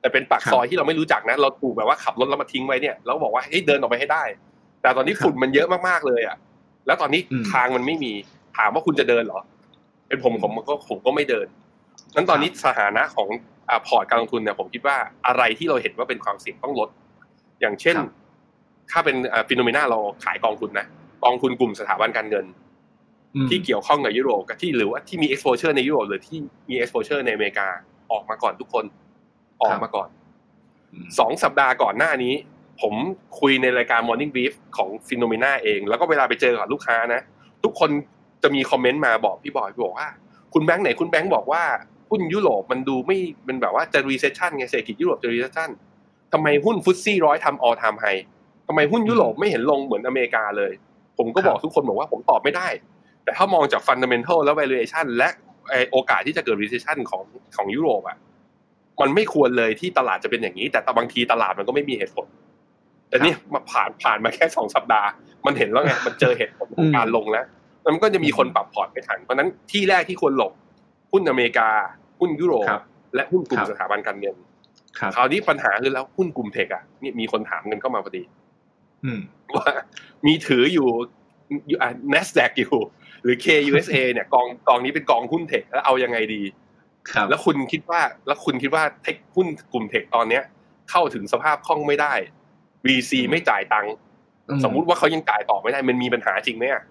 [0.00, 4.24] แต่เป็นปากซอยที่เราไม่รู้จักนะเราถูกแบบว่าขับรถแล้วมาทิ้งไว้เนี่ยแล้วก็บอกว่าเฮ้ยเดินออกไปให้ได้
[4.82, 6.36] แต่ตอนนี้ฝุ่นมันเยอะมากๆเลยอะ
[6.86, 8.12] แล้วตอนนี้อืมทางมันไม่มี
[8.56, 9.40] ถามว่าคุณจะเดินเหรอ
[10.08, 11.46] เป็นผมผมก็ผมก็ไม่เดิน
[12.14, 13.28] นั้นตอนนี้สถานะของ
[13.70, 14.96] อพอร์ตการลงทุนเนี่ยผมคิดว่า
[15.26, 16.88] อะไรที่เราเห็นว่าเป็นความเสี่ยงต้องลด
[17.60, 17.96] อย่างเช่น
[18.90, 19.16] ถ้าเป็น
[19.48, 20.86] ฟิโนเมนาเราขายกองทุนนะ
[21.24, 22.46] กองทุนกลุ่มสถาบันการเงิน
[23.48, 27.68] ที่เกี่ยวข้องกับยุโรปกับที่หรือว่าที่มี exposure ในยุโรปหรือที่มี exposure ในอเมริกา
[28.12, 28.84] ออกมาก่อนทุกคน
[29.62, 30.08] ออกมาก่อน
[31.18, 32.34] สองสัปดาห์ก่อนหน้านี้
[32.80, 32.94] ผม
[33.40, 37.20] คุยในรายการ Morning Brief ของ FINNOMENA เอง แล้วก็เวลาไปเจอกับลูกค้านะ
[37.64, 37.90] ทุกคน
[38.42, 40.08] จะมี comment มาบอกพี่บอยพี่บอยว่า
[40.54, 41.62] คุณแบงค์ไหนคุณแบงค์บอกว่า
[42.10, 45.70] หุ้นยุโรปมันดูไม่เป็นแบบว่าจะ recession ไงเศรษฐกิจยุโรปจะ recession
[46.32, 48.22] ทำไมหุ้น FTSE ร้อยทำ all time high
[48.66, 50.72] ทำไมหุ้นยุโรปไม่เห็นลงเหมือนอเมริกาเลย
[51.18, 52.68] ผมก็บอกทุกคนบอกว่าผมตอบไม่ได้
[53.24, 55.28] แต่ถ้ามองจาก fundamental และ valuation และ
[55.92, 57.22] โอกาสที่จะเกิด recession ของ
[57.56, 58.16] ของยุโรปอะ
[59.00, 62.26] มันไม่ควรเลยที่ตลาดจะเป็นอย่างนี้ แต่บางทีตลาดมันก็ไม่มีเหตุผล
[63.08, 65.08] แต่นี่มาผ่านผ่านมาแค่สองสัปดาห์
[65.46, 67.46] มันเห็นแล้วไงมันเจอเหตุผลของการลงแล้ว
[67.84, 70.52] มันก็จะมีคนปรับพอร์ตไปทันเพราะนั้นที่แรกที่ควรหลบ
[71.12, 71.68] หุ้นอเมริกา
[72.20, 72.66] หุ้นยุโรป
[73.14, 74.36] และหุ้นกลุ่มสถาบันการเงิน
[75.14, 78.22] คราวนี้ปัญหาคือแล้วหุ้นกลุ่มเทคอะนี่มีคนถามกันเข้ามาพอดี
[79.56, 79.70] ว่า
[80.26, 80.88] มีถืออยู่
[81.82, 82.76] อ่า NASDAQ อยู่
[83.22, 86.42] หรือ KUSA เนี่ยกองกองนี้เป็นกองหุ้นเทคแล้วเอายังไงดี
[87.28, 90.42] แล้วคุณคิดว่าแล้วคุณคิดว่าเทคหุ้นกลุ่มเทคตอนเนี้ย
[90.90, 92.14] เข้าถึงสภาพคล่องไม่ได้
[92.86, 93.94] VC ไม่จ่ายตังค์
[94.64, 96.82] สมมุติว่าเขายังจ่ายต่อไม่ได้ มันมีปัญหาจริงไหมอะ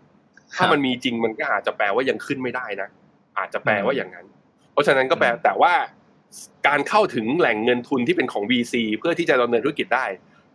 [0.56, 2.90] ถ้ามันมีจริงมันก็อาจจะแปลว่ายังขึ้นไม่ได้นะ
[3.38, 4.26] อาจจะแปลว่าอย่างนั้น
[4.72, 5.74] เพราะฉะนั้นก็แปลแต่ว่า
[6.68, 10.06] การเข้าถึงแหล่งเงินทุนที่เป็นของ VC เพื่อที่จะดำเนินธุรกิจได้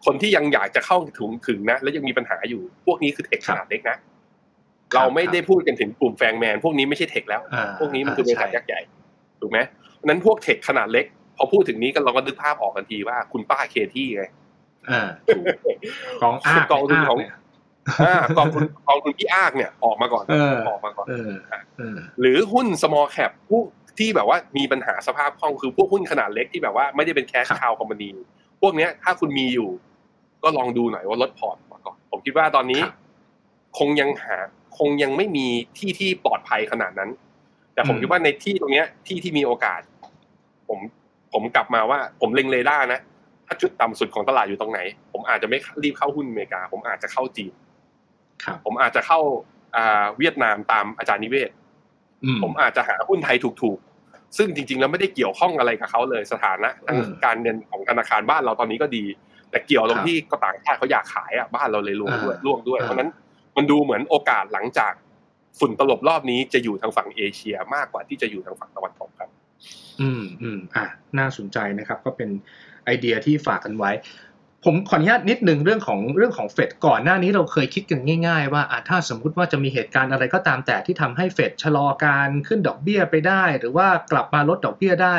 [0.05, 3.97] คนที่ยังอยากจะเข้าถึงถึงนะ แล้วยังมีปัญหาอยู่ พวกนี้คือเทคขนาดเล็กนะ
[4.95, 7.43] เราไม่ได้พูดกันถึงกลุ่มแฟงแมน พวกนี้ไม่ใช่เทคแล้ว
[7.81, 8.81] พวกนี้มันคือบริษัทยักษ์ใหญ่
[9.41, 9.59] ถูกไหม
[10.05, 14.25] นั้นพวกเทคขนาดเล็ก พอพูดถึงนี้ก็เราก็นึกภาพออกทันทีว่า คุณป้าเคที่ไง
[16.23, 17.19] กองอ้ากองทุนของ
[18.39, 20.25] กองทุนกองทุนพี่อากเนี่ยออกมาก่อน
[20.69, 21.07] ออกมาก่อน
[22.21, 23.61] หรือหุ้น small cap ผู้
[23.99, 28.11] ที่แบบว่ามีปัญหาสภาพคล่องคือพวกหุ้นขนาดเล็กที่แบบว่าไม่ได้เป็นแคชคาวคอมพานี
[28.61, 29.69] พวกเนี้ยถ้าคุณมีอยู่
[30.43, 32.81] ก็ลองดูหน่อยว่าลดพอร์ตมาก่อน ผมคิดว่าตอนนี้
[33.79, 34.37] คงยังหา
[34.79, 35.47] คงยังไม่มี
[35.79, 37.11] ที่ที่ปลอดภัยขนาดนั้น
[37.75, 39.81] แต่ผมคิดว่าในที่ตรงเนี้ยที่ที่มีโอกาส
[40.69, 40.79] ผม
[41.33, 43.01] ผมกลับมาว่า ผมเล็งเรดาร์นะ
[43.47, 44.81] ถ้าจุดต่ำสุดของตลาดอยู่ตรงไหน
[45.13, 47.53] ผมอาจจะไม่รีบเข้าหุ้นอเมริกา ผมอาจจะเข้าจีน
[48.65, 49.21] ผมอาจจะเข้า
[49.77, 51.51] อ่าเวียดนามตามอาจารย์นิเวศน์
[52.43, 59.05] ผมอาจจะหาหุ้นไทยถูกๆ ซึ่งจริงๆแล้วไม่ได้เกี่ยวข้องอะไรกับเขาเลยสถานะทางการเงินของธนาคารบ้านเราตอนนี้ก็ดี
[59.51, 63.11] แต่เกี่ยวตรงที่ก็ต่างชาติเขาอยากขายอะบ้านเราเลยร่วงด้วยร่วงด้วยเพราะนั้น
[63.57, 64.93] มันดูเหมือนโอกาสหลังจาก
[65.59, 69.31] ฝุ่นตลบรอบนี้จะอยู่ทางฝั่งเอเชียมากกว่าที่จะอยู่ทางฝั่งตะวันตกครับ
[70.01, 70.87] อืมอืมอะ
[71.19, 72.31] น่าสนใจนะครับ ก็เป็น
[72.85, 73.91] ไอเดียที่ฝากกันไว้
[74.65, 85.17] ผมขออนุญาตนิดหนึ่งเรื่องของเรื่องของเฟดก่อนหน้านี้เราเคยคิดกันง่าย ๆ ว่าถ้าสมมุติว่าจะมีเหตุการณ์อะไรก็ตามแต่ที่ทำให้เฟดชะลอการขึ้นดอกเบี้ยไปได้ หรือว่ากลับมาลดดอกเบี้ยได้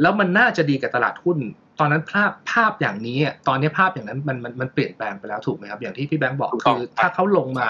[0.00, 1.38] แล้วมันน่าจะดีกับตลาดหุ้น
[1.78, 3.18] ตอนนั้นภาพภาพอย่างนี้
[3.48, 7.68] ตอนนี้ภาพอย่างนั้นมันมันมันเปลี่ยนแปลงไปแล้วถูกไหมครับ อย่างที่พี่แบงค์บอกคือถ้าเขาลงมา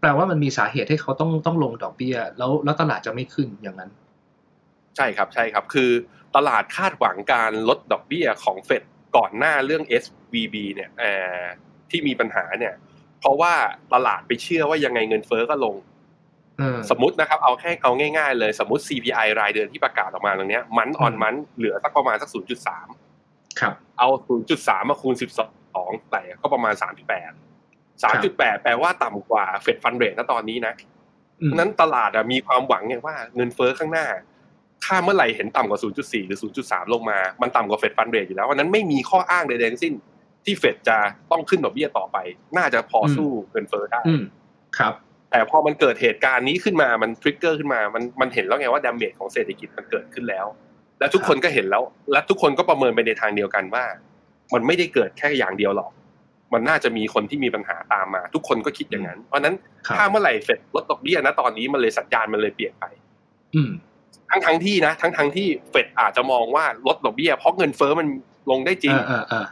[0.00, 3.90] แปลว่ามันมีสาเหตุให้เขาต้องต้องลงดอกเบี้ย แล้วแล้วตลาดจะไม่ขึ้นอย่างนั้น
[4.96, 5.90] ใช่ครับใช่ครับ คือ
[6.36, 8.82] ตลาดคาดหวังการลดดอกเบี้ยของเฟด
[9.16, 10.90] ก่อนหน้าเรื่อง SVB เนี่ย
[11.90, 12.74] ที่มีปัญหาเนี่ย
[13.20, 13.52] เพราะว่า
[13.94, 15.76] ตลาดไปเชื่อว่ายังไงเงินเฟ้อก็ลง
[16.90, 23.05] สมมตินะครับเอาแค่เอาง่ายๆเลย สมมติ CPI รายเดือนที่ประกาศออกมาตรงนี้มันออนมันเหลือสักประมาณสัก 0.3
[23.60, 24.08] ครับ เอา
[24.48, 25.14] 0.3 มาคูณ
[25.62, 30.74] 12 แต่ก็ประมาณ 3.8 3.8 แปลว่าต่ำกว่าเฟดฟันเรทณตอนนี้นะ
[31.58, 34.06] นั้นตลาดมีความหวังไงว่าเงินเฟ้อข้างหน้า
[34.84, 39.94] ถ้าเมื่อไหร่เห็นต่ำกว่า 0.4 หรือ 0.3 ลงมา มันต่ำกว่าเฟดฟันเรทอยู่แล้ววันนั้นไม่มีข้ออ้างใดๆทั้งสิ้น
[40.44, 40.96] ที่เฟดจะ
[41.30, 42.16] ต้องขึ้นดอกเบี้ยต่อไป
[42.56, 44.02] น่าจะพอสู้เงินเฟ้อได้
[44.78, 44.94] ครับ
[45.30, 50.46] แต่พอมันเกิดเหตุการณ์นี้ขึ้นมา มัน trigger ขึ้นมา มันมันเห็นแล้วไงว่า damage ของเศรษฐกิจมันเกิดขึ้นแล้ว
[50.98, 51.82] และทุกคนก็เห็นแล้ว
[52.12, 53.84] และทุกคนก็ประเมินไปในทางเดียวกันว่า
[54.54, 55.90] มันไม่ได้เกิดแค่อย่างเดียวหรอก
[56.52, 59.54] มันน่าจะมีคนที่มีปัญหาตามมา ทุกคนก็คิดอย่างนั้น เพราะนั้น
[59.96, 62.84] ถ้าเมื่อไหร่เฟดลดดอกเบี้ยนะตอนนี้มันเลยสัญญาณมันเลยเปลี่ยนไป
[63.54, 63.62] อื
[64.30, 68.06] ทั้งทั้งที่นะ ทั้งทั้งที่เฟดอาจจะมองว่าลดดอกเบี้ยเพราะเงินเฟ้อมัน
[68.50, 68.94] ลงได้จริง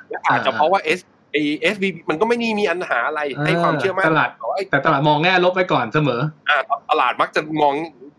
[0.09, 4.30] และอาจจะเพราะว่า SVB มันก็ไม่นี่มีอันหาอะไรให้ความเชื่อมั่นตลาด
[4.70, 6.59] แต่ตลาดมองแง่ลบไปก่อนเสมออ่า
[6.90, 7.74] ตลาดมักจะมอง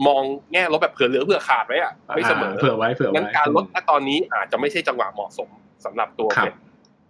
[0.07, 0.21] มอง
[0.53, 5.49] แง่ลบแบบเผื่อเหลือเผื่อขาดไว้อะไม่เสมอเผื่อไว้เผื่อไว้งั้นการลดณตอนนี้อาจจะไม่ใช่จังหวะเหมาะสม
[5.85, 6.53] สำหรับตัวเฟด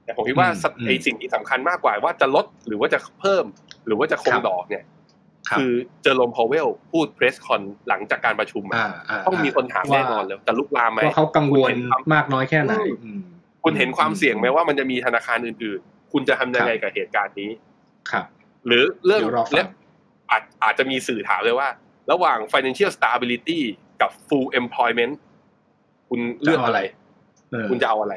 [0.05, 0.49] แต่ผมคิดว่า
[0.88, 3.45] ไอ้สิ่งที่สำคัญมากกว่าว่าจะลดหรือว่าจะเพิ่ม
[3.86, 4.83] หรือว่าจะคงดอกเนี่ย
[5.57, 5.71] คือ
[6.01, 8.63] เจอร์โรมพาวเวลพูด press con หลังจากการประชุม
[9.27, 11.69] ต้องมีคนถามแน่นอนเลยแต่ลุกลามไหมว่าเขากังวล
[12.13, 12.73] มากน้อยแค่ไหน
[13.63, 17.51] คุณเห็นความเสี่ยงไหมว่ามันจะมีธนาคารอื่นๆ คุณจะทำยังไงกับเหตุการณ์นี้
[18.11, 18.25] ครับ
[18.67, 19.21] หรือเรื่อง
[19.51, 19.67] เรื่อง
[20.31, 21.67] อาจอาจจะมีสื่อถามเลยว่า
[22.12, 23.60] ระหว่าง financial stability
[24.01, 25.14] กับ full employment
[26.10, 26.80] คุณเลือกอะไร
[27.70, 28.16] คุณจะเอาอะไร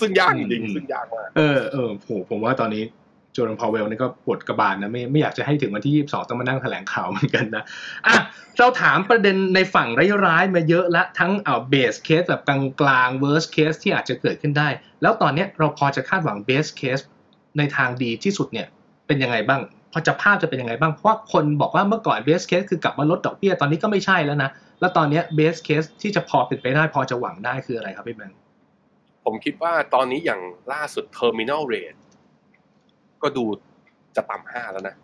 [0.00, 2.84] ซึ่งยากจริงซึ่งยากมากเออเออโหผมว่าตอนนี้
[3.32, 7.64] โจนพาวเวลนี่ก็ปวดกระบาลนะไม่ไม่อยากจะให้ถึงวันที่ยี่สองต้องมานั่งแถลงข่าวเหมือนกันนะ
[8.06, 8.16] อะ
[8.58, 9.88] เราถามประเด็นในฝั่ง
[10.26, 14.68] ร้ายๆมาเยอะละทั้งเอา base case แบบกลางกลาง worst case ที่อาจจะเกิดขึ้นได้
[15.02, 16.98] แล้วตอนนี้เราพอจะคาดหวัง best case
[17.58, 18.66] ในทางดีที่สุดเนี่ย
[19.06, 19.60] เป็นยังไงบ้าง
[19.96, 28.38] พอจะภาพจะเป็นยังไงบ้าง เพราะว่าคนบอกว่าเมื่อก่อน best case คือกลับมาลดดอกเบี้ยตอนนี้ก็ไม่ใช่แล้วนะ แล้วตอนนี้ best case ที่จะพอเป็นไปได้พอจะหวังได้คืออะไรครับพี่แบงค์
[29.24, 30.40] ผมคิดว่าตอนนี้อย่าง
[30.72, 31.98] ล่าสุด terminal rate
[33.22, 33.44] ก็ดู
[34.16, 34.94] จะต่ำห้าแล้วนะ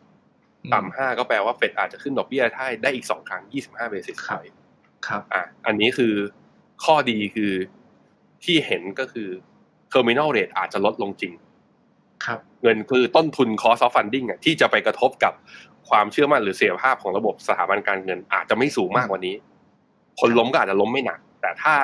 [0.74, 4.56] ต่ำห้าก็แปลว่าเฟดอาจจะขึ้นดอกเบี้ยได้ได้อีกสองครั้งยี่สิบห้าเบสิสพอยต์
[5.06, 6.14] ครับ อะ อันนี้คือ
[6.84, 7.52] ข้อดีคือ
[8.44, 9.28] ที่เห็นก็คือ
[9.92, 11.49] terminal rate อาจจะลดลงจริงครับ
[12.62, 15.32] เงินคือต้นทุน cost of funding อะที่จะไปกระทบกับ
[15.88, 19.34] ความเชื่อมั่นหรือเสียภาพของระบบสถาบันการเงินอาจจะไม่สูงมากกว่านี้
[20.20, 21.74] คนล้มก็อาจจะล้มไม่หนัก แต่ถ้า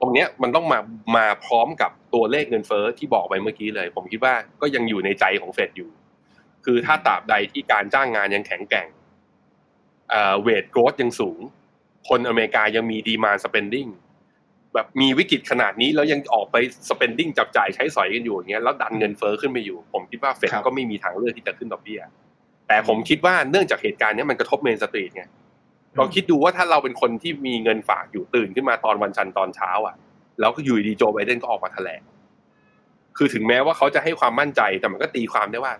[0.00, 0.78] ตรงเนี้ยมันต้องมา
[1.16, 5.90] มาพร้อมกับตัวเลขเงินเฟ้อที่บอกไปเมื่อกี้เลย ผมคิดว่าก็ยังอยู่ในใจของเฟดอยู่
[6.64, 8.88] คือถ้าตราบใดที่การจ้างงานยังแข็งแกร่ง
[10.42, 11.40] wage growth ยังสูง
[12.08, 13.86] คนอเมริกายังมี demand spending
[14.74, 16.56] แบบมีวิกฤตขนาดนี้แล้วยังออกไป
[16.88, 22.00] spending จับจ่ายใช้สอยกันอยู่อย่างเงี้ยแล้วดันเงินเฟ้อขึ้นไปอยู่ ผมคิดว่าเฟดก็ไม่มีทางเลือกที่จะขึ้นดอกเบี้ย
[22.68, 25.24] แต่ผมคิดว่าเนื่องจากเหตุการณ์นี้มันกระทบ Main Street ไง
[25.96, 29.94] เราคิดดูว่าถ้าเราเป็นคนที่มีเงินฝากอยู่ตื่นขึ้นมาตอนวันจันทร์ตอนเช้า อะ
[30.40, 32.02] แล้วก็อยู่ดีโจไบเดนก็ออกมาแถลง
[33.16, 35.74] คือถึงแม้ว่าเขาจะให้ความมั่นใจแต่มันก็ตีความได้ว่า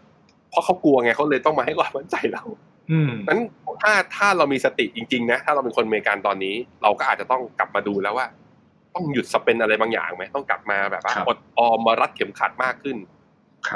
[0.51, 2.45] เพราะเขากลัวไงเขาเลยต้องมาให้ความมั่นใจเรา
[2.91, 3.41] อืมนั้น
[3.83, 8.27] ถ้าถ้าเรามีสติจริง ๆ นะ ถ้าเราเป็นคนอเมริกันตอนนี้ เราก็อาจจะต้องกลับมาดูแล้วว่า
[8.95, 12.97] ต้องหยุดสเปนอะไรบางอย่างไหมต้องกลับมาแบบว่าอดออมมารัดเข็มขัดมากขึ้น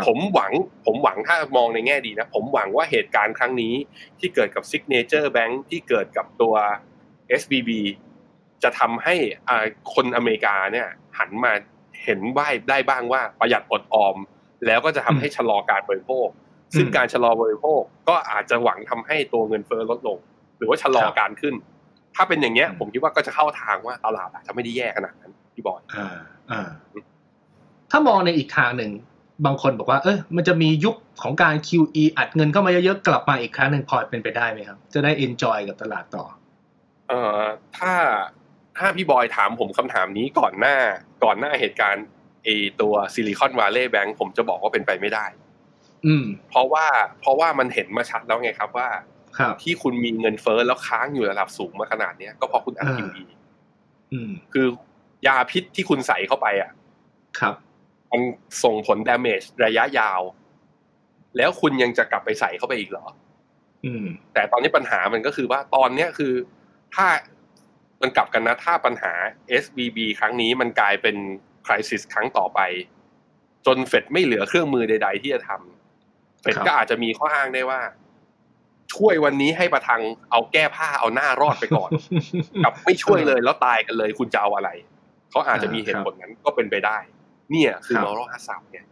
[0.06, 0.52] ผมหวัง
[0.86, 3.74] ผมหวังถ้ามองในแง่ดีนะ ผมหวังว่าเหตุการณ์ครั้งนี้
[4.18, 6.54] ที่เกิดกับ Signature Bank ที่เกิดกับตัว
[7.40, 7.70] SBB
[8.62, 9.14] จะทำให้
[9.94, 10.88] คนอเมริกาเนี่ย
[11.18, 11.52] หันมา
[12.04, 14.16] เห็นว่าได้บ้างว่าประหยัดอดออม
[14.66, 16.28] แล้วก็จะทำให้ชะลอการบริโภค
[16.76, 20.18] ซึ่งการชะลอบริโภคก็อาจจะหวังทำให้ตัวเงินเฟ้อลดลง
[20.58, 21.54] หรือว่าชะลอการขึ้น
[22.16, 26.08] ถ้าเป็นอย่างเงี้ย ผมคิดว่าก็จะเข้าทางว่าตลาดอาจจะไม่ได้แย่ขนาดนั้นพี่บอยอ่า
[26.50, 26.68] อ่า
[27.90, 28.92] ถ้ามองในอีกทางหนึ่ง
[29.46, 36.24] บางคนบอกว่า เออมันจะมียุคของการ QE อัดเงินเข้ามาเยอะๆกลับมาอีกครั้งหนึ่งพอเป็นไปได้ไหมครับ จะได้ enjoy กับตลาดต่อ
[37.08, 37.42] เอ่อ
[37.76, 37.92] ถ้า
[38.78, 40.76] ถ้าพี่บอยถามผมคำถามนี้ก่อนหน้า
[41.24, 42.06] ก่อนหน้าเหตุการณ์
[42.44, 42.48] เอ
[42.80, 45.26] ตัว Silicon Valley Bank ผมจะบอกว่าเป็นไปไม่ได้
[46.06, 46.86] อืม เพราะว่า
[47.20, 48.88] เพราะว่ามันเห็นมาชัดแล้วไงครับว่า
[49.62, 53.24] ที่คุณมีเงินเฟ้อแล้วค้างอยู่ระดับสูงมาขนาดเนี้ยก็เพราะคุณอัด QE
[54.52, 54.66] คือ
[55.26, 56.70] ยาพิษที่คุณใส่เข้าไปอะ
[57.38, 57.54] ครับ
[58.10, 58.20] มัน
[58.64, 60.20] ส่งผล damage ระยะยาว
[61.36, 63.06] แล้วคุณยังจะกลับไปใส่เข้าไปอีกเหรอ
[63.84, 66.32] อืม แต่ตอนนี้ปัญหามันก็คือว่าตอนเนี้ยคือ
[66.94, 67.06] ถ้า
[68.02, 69.12] มันกลับกันนะ ถ้าปัญหา
[69.62, 71.16] SBB ครั้งนี้มันกลายเป็น
[71.66, 72.60] คริสิสครั้งต่อไป
[73.66, 77.80] จนเฟดไม่เหลือเครื่องมือใด ๆ ที่จะทำเฟดก็อาจจะมีข้ออ้างได้ว่า
[78.94, 81.90] ช่วยวันนี้ให้ประทังเอาแก้ผ้าเอาหน้ารอดไปก่อน
[82.64, 84.70] กับไม่ช่วยเลยแล้วตายกันเลยคุณจะเอาอะไร
[85.30, 86.98] เขาอาจจะมีเหตุผลนั้นก็เป็นไปได้
[87.50, 88.86] เนี่ยคือมอรัลฮัสซับเนี่ย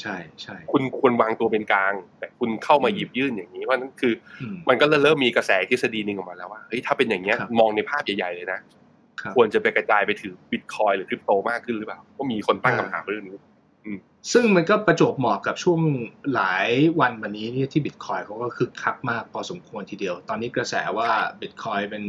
[0.00, 4.12] ใช่ใช่คุณควรวางตัวเป็นกลาง แต่คุณเข้ามาหยิบยื่นอย่างนี้เพราะนั้นคือ
[4.68, 8.60] มันก็เริ่มมีกระแสทฤษฎีหนึ่งออกมาแล้วว่าเฮ้ยถ้าเป็นอย่างเงี้ยมองในภาพใหญ่ๆเลยนะ
[9.34, 13.36] ควรจะไปกระจายไปถือบิตคอยหรือคริปโตมากขึ้นหรือเปล่าก็มีคนตั้งคำถามเรื่องนี้
[14.32, 15.80] ซึ่งมันก็ประจบเหมาะกับช่วง
[16.34, 16.68] หลาย
[17.00, 21.10] วันวันนี้นี่ที่บิตคอยเขาก็คึกคักมากพอสมควรทีเดียว ตอนนี้กระแสว่า
[21.40, 22.04] บิตคอยเป็น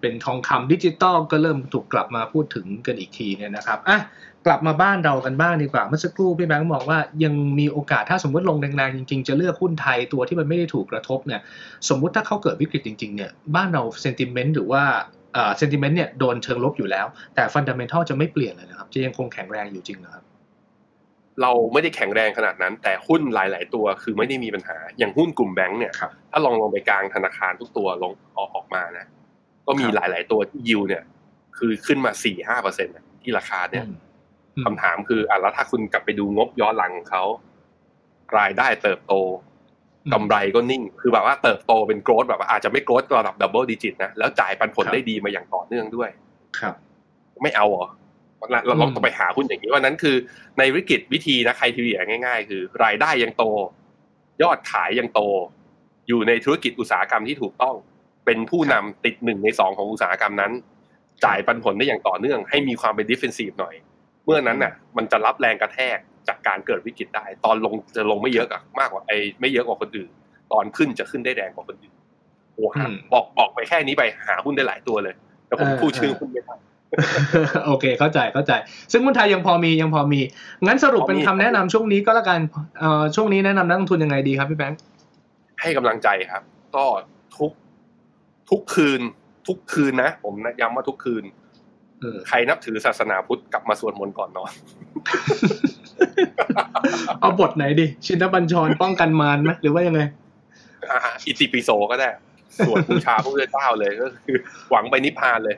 [0.00, 4.00] เป็นทองคำดิจิตอลก็เริ่มถูกกลับมาพูดถึงกันอีกทีเนี่ยนะครับอะ
[4.46, 11.40] กลับมาบ้านเรากันบ้างดีกว่า เมื่อสักครู่พี่แบงค์บอกว่ายังมีโอกาสถ้าสมมติลงแรงๆจริงๆ จะเลือกหุ้นไทยตัวที่มันไม่ได้ถูกกระทบเนี่ย
[11.88, 14.82] สมมุติถ้าเขาเกิดวิกฤตจริงๆเนี่ยบ้านเราเซนติเมนต์หรือว่า
[15.58, 20.24] เซนติเมนต์เนี่ยโดนเชิงลบอยู่แล้ว แต่ฟันดัมเมนทัลจะไม่เปลี่ยนเลยนะครับจะยังคงแข็งแรงอยู่จริงนะครับ
[21.42, 25.92] เราไม่ได้แข็งแรงขนาดนั้น แต่หุ้นหลาย ๆ ตัวคือไม่ได้มีปัญหา อย่างหุ้นกลุ่มแบงก์เนี่ย
[26.30, 29.06] ถ้าลองลงไปกลางธนาคารทุกตัวลงออกออกมานะ
[29.66, 31.02] ก็มีหลาย ๆ ตัวที่ยิวเนี่ย
[31.58, 32.88] คือขึ้นมาสี่ห้าเปอร์เซ็นต์
[33.22, 33.84] ที่ราคาเนี่ย
[34.64, 37.24] คำถามคืออะแล้วถ้าคุณกลับไปดูงบย้อนหลังของเขา
[38.38, 39.14] รายได้เติบโต
[40.12, 46.10] กำไรก็นิ่ง คือแบบว่าเติบโตเป็น growth แบบอาจจะไม่ growth ระดับ double digit นะ แล้วจ่ายปันผลได้ดีมาอย่างต่อเนื่องด้วย
[46.58, 46.74] ครับ
[47.42, 47.86] ไม่เอาเหรอ
[48.66, 50.16] เราลองต้องไปหาหุ้นอย่างนี้ว่านั้นคือ
[50.58, 53.44] ในวิกฤตวิธีนะ criteria ง่าย ๆ คือ รายได้ยังโต
[54.42, 55.20] ยอดขายยังโต
[56.08, 57.74] อยู่ในธุรกิจอุตสาหกรรมที่ถูกต้อง
[58.24, 60.52] เป็นผู้นำติดหนึ่งในสองของอุตสาหกรรมนั้น
[61.24, 63.74] จ่ายปันผลได้อย่างต่อเนื่อง ให้มีความเป็น defensive หน่อย
[64.24, 70.10] เมื่อนั้นน่ะ มันจะรับแรงกระแทกจากการเกิดวิกฤตได้ ตอนลงจะลงไม่เยอะกับมากกว่าไอ้ไม่เยอะกว่าคนอื่น
[70.52, 71.94] ตอนขึ้นจะขึ้นได้แรงกว่าคนอื่น
[72.54, 75.14] โอ้หาบอกบอกไปแค่นี้ไปหาหุ้นได้หลายตัวเลย
[75.46, 76.54] แต่ผมพูดชื่อหุ้นไม่ได้
[77.66, 78.52] โอเค เข้าใจเข้าใจ
[78.92, 80.20] ซึ่งหุ้นไทยยังพอมียังพอมี
[80.66, 82.40] งั้นสรุปเป็นคำแนะนำช่วงนี้ก็แล้วกัน
[82.78, 84.80] เอ่อช่วงนี้แนะนำนักลงทุนยังไงดีครับพี่แบงค์
[85.60, 86.42] ให้กำลังใจครับ
[86.76, 86.84] ก็
[87.36, 87.52] ทุก
[88.50, 89.00] ทุกคืน
[89.46, 91.24] ทุกคืนนะ ผมย้ำว่าทุกคืน
[92.28, 94.52] ใครนับถือศาสนาพุทธกลับมาสวดมนต์ก่อนนอน
[97.20, 100.00] เอาบทไหนดิ ชินบัญชรป้องกันมารไหมหรือว่ายังไง
[101.26, 102.08] อิติปิโสก็ได้
[102.66, 104.36] สวดบูชาพระพุทธเจ้าเลยก็คือ
[104.70, 105.56] หวังไปนิพพานเลย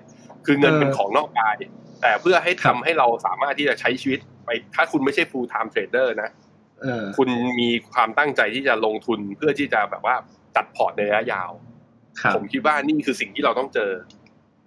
[0.50, 1.56] คือเงินเป็นของนอกกาย
[2.02, 6.30] แต่เพื่อให้ทำให้เราสามารถที่จะใช้ชีวิตไปถ้าคุณไม่ใช่ full time trader นะ
[7.16, 7.28] คุณ
[7.60, 10.16] มีความตั้งใจที่จะลงทุนเพื่อที่จะแบบว่า
[10.56, 11.50] จัดพอร์ตในระยะยาว
[12.34, 13.90] ผมคิดว่านี่คือสิ่งที่เราต้องเจอ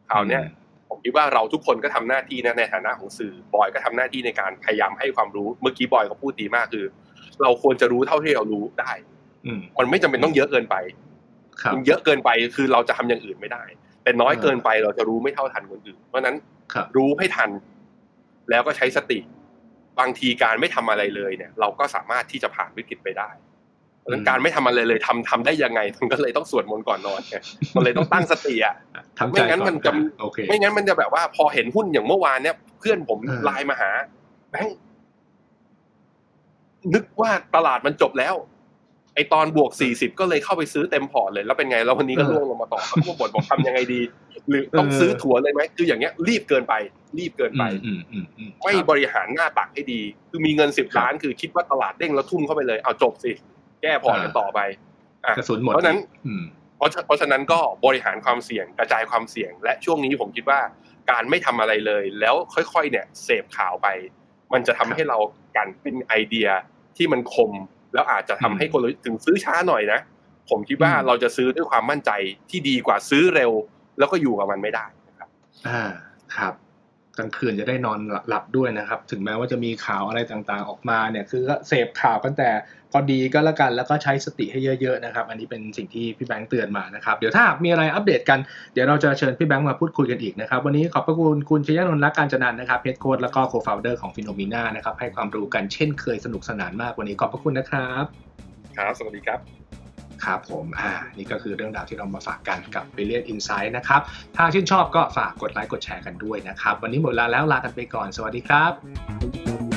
[0.10, 0.44] คราวเนี้ย
[0.90, 6.86] ผมคิดว่าเราทุกคนก็ทำหน้าที่นะในฐานะของสื่อบอยก็ทำหน้าที่ในการพยายามให้ความรู้ เมื่อกี้บอยเขาพูดดีมากคือ
[7.42, 8.92] เราควรจะรู้เท่าที่เรารู้ได้
[9.80, 10.76] มันไม่จำเป็นต้องเยอะเกินไป
[11.74, 13.64] มันเยอะเกินไปคือเราจะทำอย่างอื่นไม่ได้
[14.04, 16.36] แต่น้อยเกินไปเราจะรู้ไม่เท่าทันคนอื่น เพราะนั้น
[16.98, 17.50] รู้ให้ทัน
[18.50, 19.20] แล้วก็ใช้สติ
[20.00, 23.30] บางทีการไม่ทำอะไรเลยเนี่ย เราก็สามารถที่จะผ่านวิกฤตไปได้
[24.00, 27.38] เพราะนั้นการไม่ทำอะไรเลยทำทำได้ยังไงมันก็เลยต้องสวดมนต์ก่อนนอนไง
[27.76, 28.76] มันเลยต้องตั้งสติอะ
[29.32, 29.92] ไม่งั้นมันจะ
[30.50, 33.92] ไม่งั้นมันจะแบบว่าพอเห็นหุ้นอย่างเมื่อวานเนี่ย เพื่อนผมไลน์มาหา
[34.50, 34.78] แบงค์
[36.94, 38.36] นึกว่าตลาดมันจบแล้ว
[39.16, 44.02] ไอตอนบวกสี่สิบก็เลยเข้าไปซื้อเต็มพอร์ตเลย แล้วเป็นไงแล้ววันนี้ก็ร่วงลงมาต่อเขาบอกบอกทำยังไงดี
[44.50, 46.74] หรือต้องซื้อถั่วเลยไหมคืออย่างเงี้ยรีบเกินไป
[47.18, 47.64] รีบเกินไป
[48.64, 53.32] ไม่บริหารหน้าตักให้ดี คือมีเงินสิบล้าน คือคิดว่าตลาดเด้งแล้วทุ่มเข้าไปเลยเอาจบสิ
[53.82, 54.60] แก้พอร์ตกันต่อไป
[55.38, 56.00] กระสุนหมดเพราะนั้น
[56.78, 60.60] เพราะเพราะฉะนั้นก็บริหารความเสี่ยงกระจายความเสี่ยง และช่วงนี้ผมคิดว่า
[61.12, 63.88] การไม่ทำอะไรเลย แล้วค่อยๆ เนี่ยเสพข่าวไป
[64.54, 65.18] มันจะทำให้เรา
[65.56, 66.48] กันเป็นไอเดีย
[66.98, 67.52] ที่มันคม
[67.94, 70.00] แล้วอาจจะทำให้คนถึงซื้อช้าหน่อยนะ
[70.50, 72.12] ผมคิดว่าเราจะซื้อด้วยความมั่นใจ
[72.50, 73.52] ที่ดีกว่าซื้อเร็ว
[74.00, 75.30] แล้วก็อยู่กับมันไม่ได้นะครับ
[75.68, 75.82] อ่า
[76.38, 76.54] ครับ
[77.18, 82.50] กลางคืนจะได้นอนหลับด้วยนะครับ ถึงแม้ว่าจะมีข่าวอะไรต่างๆออกมาเนี่ย คือก็เสพข่าวกันแต่
[82.92, 88.40] พอดีก็แล้วกันแล้วก็ใช้สติให้เยอะๆนะครับ อันนี้เป็นสิ่งที่พี่แบงค์เตือนมานะครับ เดี๋ยวถ้ามีอะไรอัปเดตกัน
[88.74, 98.04] เดี๋ยวเราจะเชิญพี่แบงค์มาพูดคุยกันอีกนะครับ วันนี้ขอบพระคุณคุณชยนนท์รักกาญจนันท์นะครับ Head Coach แล้วก็ Co-founder ของ FINNOMENA นะครับให้ความรู้กันเช่นเคยสนุกสนานมากวันนี้ขอบพระคุณนะครับ
[98.78, 99.40] ครับสวัสดีครับ
[100.24, 104.02] ครับผมอ่านี่ก็คือเรื่องราวที่เรามาฝากกันกับ b r i l l i a n t Insight นะครับ
[104.36, 109.71] ถ้าชื่นชอบก็ฝากกดไลค์กดแชร์กันด้วยนะครับ วันนี้หมดเวลาแล้วลากันไปก่อน สวัสดีครับ